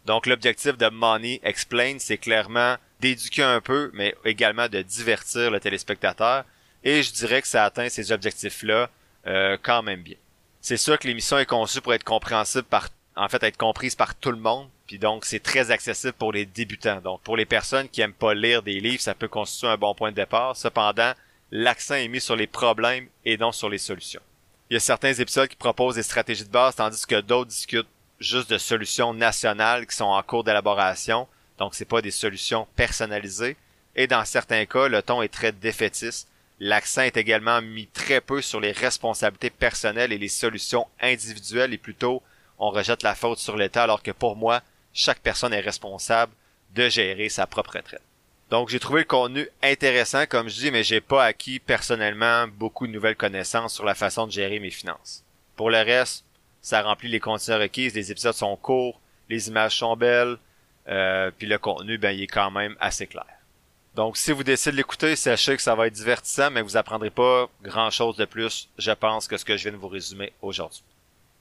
Donc 0.07 0.27
l'objectif 0.27 0.77
de 0.77 0.89
Money 0.89 1.41
Explain, 1.45 1.97
c'est 1.99 2.19
clairement 2.19 2.77
d'éduquer 3.01 3.43
un 3.43 3.61
peu, 3.61 3.91
mais 3.95 4.15
également 4.25 4.69
de 4.69 4.83
divertir 4.83 5.51
le 5.51 5.61
téléspectateur. 5.61 6.45
Et 6.83 7.03
je 7.03 7.13
dirais 7.13 7.41
que 7.41 7.49
ça 7.49 7.65
atteint 7.65 7.89
ces 7.89 8.13
objectifs-là 8.13 8.91
euh, 9.27 9.57
quand 9.63 9.83
même 9.83 10.03
bien. 10.03 10.17
C'est 10.61 10.77
sûr 10.77 10.99
que 10.99 11.07
l'émission 11.07 11.39
est 11.39 11.47
conçue 11.47 11.81
pour 11.81 11.95
être 11.95 12.05
compréhensible 12.05 12.65
par, 12.65 12.89
en 13.17 13.29
fait, 13.29 13.43
être 13.43 13.57
comprise 13.57 13.95
par 13.95 14.15
tout 14.15 14.31
le 14.31 14.39
monde. 14.39 14.69
Puis 14.87 14.99
donc 14.99 15.25
c'est 15.25 15.43
très 15.43 15.71
accessible 15.71 16.13
pour 16.15 16.33
les 16.33 16.47
débutants. 16.47 17.01
Donc 17.01 17.21
pour 17.23 17.37
les 17.37 17.47
personnes 17.47 17.89
qui 17.89 18.01
aiment 18.01 18.13
pas 18.13 18.35
lire 18.35 18.63
des 18.63 18.81
livres, 18.81 19.01
ça 19.01 19.15
peut 19.15 19.29
constituer 19.29 19.69
un 19.69 19.77
bon 19.77 19.95
point 19.95 20.11
de 20.11 20.17
départ. 20.17 20.57
Cependant, 20.57 21.13
l'accent 21.51 21.95
est 21.95 22.09
mis 22.09 22.21
sur 22.21 22.37
les 22.37 22.47
problèmes 22.47 23.09
et 23.25 23.37
non 23.39 23.53
sur 23.53 23.69
les 23.69 23.79
solutions. 23.79 24.21
Il 24.71 24.75
y 24.75 24.77
a 24.77 24.81
certains 24.81 25.15
épisodes 25.15 25.49
qui 25.49 25.57
proposent 25.57 25.97
des 25.97 26.03
stratégies 26.03 26.45
de 26.45 26.51
base, 26.51 26.77
tandis 26.77 27.07
que 27.07 27.21
d'autres 27.21 27.51
discutent 27.51 27.89
juste 28.19 28.51
de 28.51 28.59
solutions 28.59 29.15
nationales 29.15 29.87
qui 29.87 29.97
sont 29.97 30.05
en 30.05 30.23
cours 30.23 30.45
d'élaboration. 30.45 31.29
Donc 31.59 31.75
c'est 31.75 31.85
pas 31.85 32.03
des 32.03 32.11
solutions 32.11 32.67
personnalisées. 32.77 33.57
Et 33.97 34.07
dans 34.07 34.25
certains 34.25 34.67
cas, 34.67 34.89
le 34.89 35.03
ton 35.03 35.23
est 35.23 35.29
très 35.29 35.53
défaitiste. 35.53 36.29
L'accent 36.61 37.03
est 37.03 37.17
également 37.17 37.61
mis 37.61 37.87
très 37.89 38.21
peu 38.21 38.41
sur 38.41 38.61
les 38.61 38.73
responsabilités 38.73 39.51
personnelles 39.51 40.13
et 40.13 40.19
les 40.19 40.29
solutions 40.29 40.87
individuelles 41.01 41.75
et 41.75 41.79
plutôt 41.79 42.23
on 42.59 42.71
rejette 42.71 43.03
la 43.03 43.15
faute 43.15 43.39
sur 43.39 43.57
l'État 43.57 43.83
alors 43.83 44.03
que 44.03 44.13
pour 44.13 44.37
moi, 44.37 44.63
chaque 44.95 45.19
personne 45.19 45.53
est 45.53 45.61
responsable 45.61 46.33
de 46.75 46.89
gérer 46.89 47.29
sa 47.29 47.47
propre 47.47 47.77
retraite. 47.77 48.03
Donc 48.51 48.69
j'ai 48.69 48.81
trouvé 48.81 49.01
le 49.01 49.07
contenu 49.07 49.49
intéressant 49.63 50.27
comme 50.27 50.49
je 50.49 50.55
dis, 50.55 50.71
mais 50.71 50.85
j'ai 50.85 51.01
pas 51.01 51.25
acquis 51.25 51.59
personnellement 51.59 52.47
beaucoup 52.49 52.87
de 52.87 52.93
nouvelles 52.93 53.17
connaissances 53.17 53.75
sur 53.75 53.85
la 53.85 53.95
façon 53.95 54.27
de 54.27 54.33
gérer 54.33 54.61
mes 54.61 54.71
finances. 54.71 55.25
Pour 55.57 55.71
le 55.71 55.79
reste, 55.79 56.25
ça 56.63 56.83
remplit 56.83 57.09
les 57.09 57.21
conditions 57.21 57.59
requises, 57.59 57.95
les 57.95 58.11
épisodes 58.11 58.35
sont 58.35 58.57
courts, 58.57 59.01
les 59.29 59.49
images 59.49 59.77
sont 59.77 59.97
belles, 59.97 60.39
euh, 60.89 61.31
puis 61.37 61.47
le 61.47 61.59
contenu, 61.59 61.99
ben, 61.99 62.11
il 62.11 62.23
est 62.23 62.29
quand 62.29 62.51
même 62.51 62.77
assez 62.81 63.07
clair. 63.07 63.27
Donc, 63.95 64.17
si 64.17 64.33
vous 64.33 64.43
décidez 64.43 64.73
de 64.73 64.77
l'écouter, 64.77 65.15
sachez 65.15 65.57
que 65.57 65.63
ça 65.63 65.75
va 65.75 65.87
être 65.87 65.93
divertissant, 65.93 66.51
mais 66.51 66.63
vous 66.63 66.77
apprendrez 66.77 67.11
pas 67.11 67.49
grand 67.63 67.91
chose 67.91 68.17
de 68.17 68.25
plus, 68.25 68.69
je 68.77 68.91
pense, 68.91 69.29
que 69.29 69.37
ce 69.37 69.45
que 69.45 69.57
je 69.57 69.65
viens 69.65 69.73
de 69.73 69.77
vous 69.77 69.89
résumer 69.89 70.33
aujourd'hui. 70.43 70.83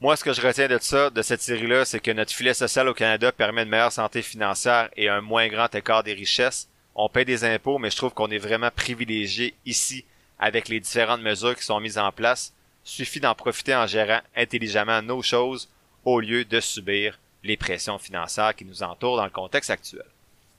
Moi, 0.04 0.18
ce 0.18 0.26
que 0.26 0.34
je 0.34 0.46
retiens 0.46 0.68
de 0.68 0.78
ça, 0.82 1.10
de 1.10 1.22
cette 1.22 1.42
série-là, 1.42 1.86
c'est 1.86 2.02
que 2.02 2.12
notre 2.12 2.34
filet 2.34 2.54
social 2.54 2.90
au 2.90 2.94
Canada 2.94 3.32
permet 3.32 3.64
une 3.64 3.70
meilleure 3.70 3.90
santé 3.90 4.22
financière 4.22 4.90
et 4.98 5.08
un 5.08 5.22
moins 5.22 5.48
grand 5.48 5.74
écart 5.74 6.04
des 6.04 6.12
richesses. 6.12 6.68
On 6.94 7.08
paie 7.08 7.24
des 7.24 7.46
impôts, 7.46 7.78
mais 7.78 7.90
je 7.90 7.96
trouve 7.96 8.14
qu'on 8.14 8.30
est 8.30 8.38
vraiment 8.38 8.70
privilégié 8.70 9.54
ici 9.66 10.04
avec 10.40 10.68
les 10.68 10.82
différentes 10.82 11.22
mesures 11.22 11.56
qui 11.56 11.64
sont 11.64 11.80
mises 11.80 11.98
en 11.98 12.12
place. 12.12 12.52
Suffit 12.84 13.22
d'en 13.22 13.34
profiter 13.34 13.74
en 13.74 13.88
gérant 13.88 14.20
intelligemment 14.36 15.02
nos 15.02 15.22
choses 15.22 15.70
au 16.04 16.20
lieu 16.20 16.44
de 16.44 16.60
subir 16.60 17.18
les 17.42 17.56
pressions 17.56 17.98
financières 17.98 18.58
qui 18.58 18.66
nous 18.66 18.84
entourent 18.84 19.16
dans 19.16 19.24
le 19.24 19.30
contexte 19.30 19.70
actuel. 19.70 20.04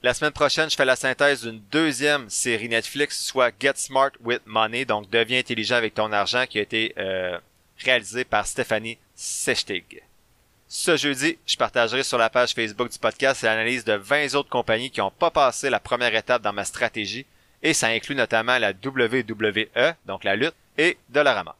La 0.02 0.14
semaine 0.14 0.32
prochaine, 0.32 0.70
je 0.70 0.76
fais 0.76 0.86
la 0.86 0.96
synthèse 0.96 1.42
d'une 1.42 1.60
deuxième 1.70 2.30
série 2.30 2.70
Netflix, 2.70 3.22
soit 3.22 3.52
Get 3.60 3.74
Smart 3.74 4.12
with 4.24 4.40
Money, 4.46 4.86
donc 4.86 5.10
deviens 5.10 5.40
intelligent 5.40 5.76
avec 5.76 5.92
ton 5.92 6.12
argent, 6.12 6.46
qui 6.46 6.58
a 6.58 6.62
été 6.62 6.94
euh, 6.96 7.38
réalisé 7.78 8.24
par 8.24 8.46
Stéphanie 8.46 8.98
Sechtig. 9.14 10.02
Ce 10.66 10.96
jeudi, 10.96 11.38
je 11.46 11.56
partagerai 11.56 12.02
sur 12.02 12.18
la 12.18 12.30
page 12.30 12.54
Facebook 12.54 12.90
du 12.90 12.98
podcast 12.98 13.42
l'analyse 13.42 13.84
de 13.84 13.92
20 13.92 14.34
autres 14.34 14.48
compagnies 14.48 14.90
qui 14.90 15.00
n'ont 15.00 15.10
pas 15.10 15.30
passé 15.30 15.70
la 15.70 15.78
première 15.78 16.14
étape 16.14 16.42
dans 16.42 16.52
ma 16.52 16.64
stratégie, 16.64 17.26
et 17.62 17.74
ça 17.74 17.88
inclut 17.88 18.14
notamment 18.14 18.58
la 18.58 18.72
WWE, 18.72 19.94
donc 20.06 20.24
la 20.24 20.36
lutte, 20.36 20.54
et 20.76 20.98
Dollarama. 21.10 21.56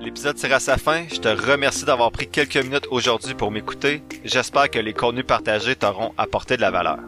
L'épisode 0.00 0.36
tire 0.36 0.54
à 0.54 0.60
sa 0.60 0.76
fin. 0.76 1.06
Je 1.08 1.20
te 1.20 1.28
remercie 1.28 1.84
d'avoir 1.84 2.10
pris 2.10 2.28
quelques 2.28 2.56
minutes 2.56 2.88
aujourd'hui 2.90 3.34
pour 3.34 3.50
m'écouter. 3.50 4.02
J'espère 4.24 4.70
que 4.70 4.78
les 4.78 4.92
contenus 4.92 5.26
partagés 5.26 5.76
t'auront 5.76 6.14
apporté 6.18 6.56
de 6.56 6.62
la 6.62 6.70
valeur. 6.70 6.98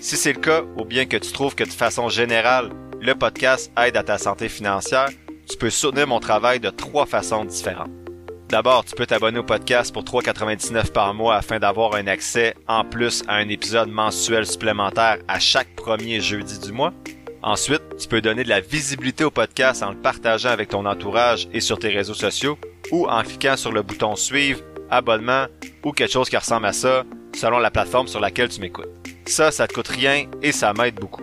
Si 0.00 0.16
c'est 0.16 0.32
le 0.32 0.40
cas, 0.40 0.62
ou 0.76 0.84
bien 0.84 1.06
que 1.06 1.16
tu 1.16 1.32
trouves 1.32 1.54
que 1.54 1.64
de 1.64 1.70
façon 1.70 2.08
générale, 2.08 2.70
le 3.00 3.14
podcast 3.14 3.72
aide 3.78 3.96
à 3.96 4.02
ta 4.02 4.18
santé 4.18 4.48
financière, 4.48 5.08
tu 5.48 5.56
peux 5.56 5.70
soutenir 5.70 6.06
mon 6.06 6.20
travail 6.20 6.60
de 6.60 6.70
trois 6.70 7.06
façons 7.06 7.44
différentes. 7.44 7.90
D'abord, 8.50 8.84
tu 8.84 8.94
peux 8.94 9.06
t'abonner 9.06 9.38
au 9.38 9.44
podcast 9.44 9.92
pour 9.92 10.02
3,99 10.02 10.92
par 10.92 11.14
mois 11.14 11.36
afin 11.36 11.58
d'avoir 11.58 11.94
un 11.94 12.06
accès 12.08 12.54
en 12.68 12.84
plus 12.84 13.22
à 13.28 13.36
un 13.36 13.48
épisode 13.48 13.88
mensuel 13.88 14.44
supplémentaire 14.44 15.18
à 15.28 15.38
chaque 15.38 15.74
premier 15.76 16.20
jeudi 16.20 16.58
du 16.58 16.72
mois. 16.72 16.92
Ensuite, 17.42 17.82
tu 17.98 18.06
peux 18.06 18.20
donner 18.20 18.44
de 18.44 18.48
la 18.48 18.60
visibilité 18.60 19.24
au 19.24 19.30
podcast 19.30 19.82
en 19.82 19.90
le 19.90 19.96
partageant 19.96 20.50
avec 20.50 20.68
ton 20.68 20.84
entourage 20.84 21.48
et 21.54 21.60
sur 21.60 21.78
tes 21.78 21.88
réseaux 21.88 22.14
sociaux 22.14 22.58
ou 22.90 23.06
en 23.06 23.22
cliquant 23.22 23.56
sur 23.56 23.72
le 23.72 23.82
bouton 23.82 24.14
suivre, 24.14 24.60
abonnement 24.90 25.46
ou 25.84 25.92
quelque 25.92 26.12
chose 26.12 26.28
qui 26.28 26.36
ressemble 26.36 26.66
à 26.66 26.72
ça 26.72 27.04
selon 27.34 27.60
la 27.60 27.70
plateforme 27.70 28.08
sur 28.08 28.20
laquelle 28.20 28.48
tu 28.48 28.60
m'écoutes. 28.60 28.90
Ça, 29.26 29.52
ça 29.52 29.66
te 29.68 29.72
coûte 29.72 29.88
rien 29.88 30.26
et 30.42 30.52
ça 30.52 30.74
m'aide 30.74 30.96
beaucoup. 30.96 31.22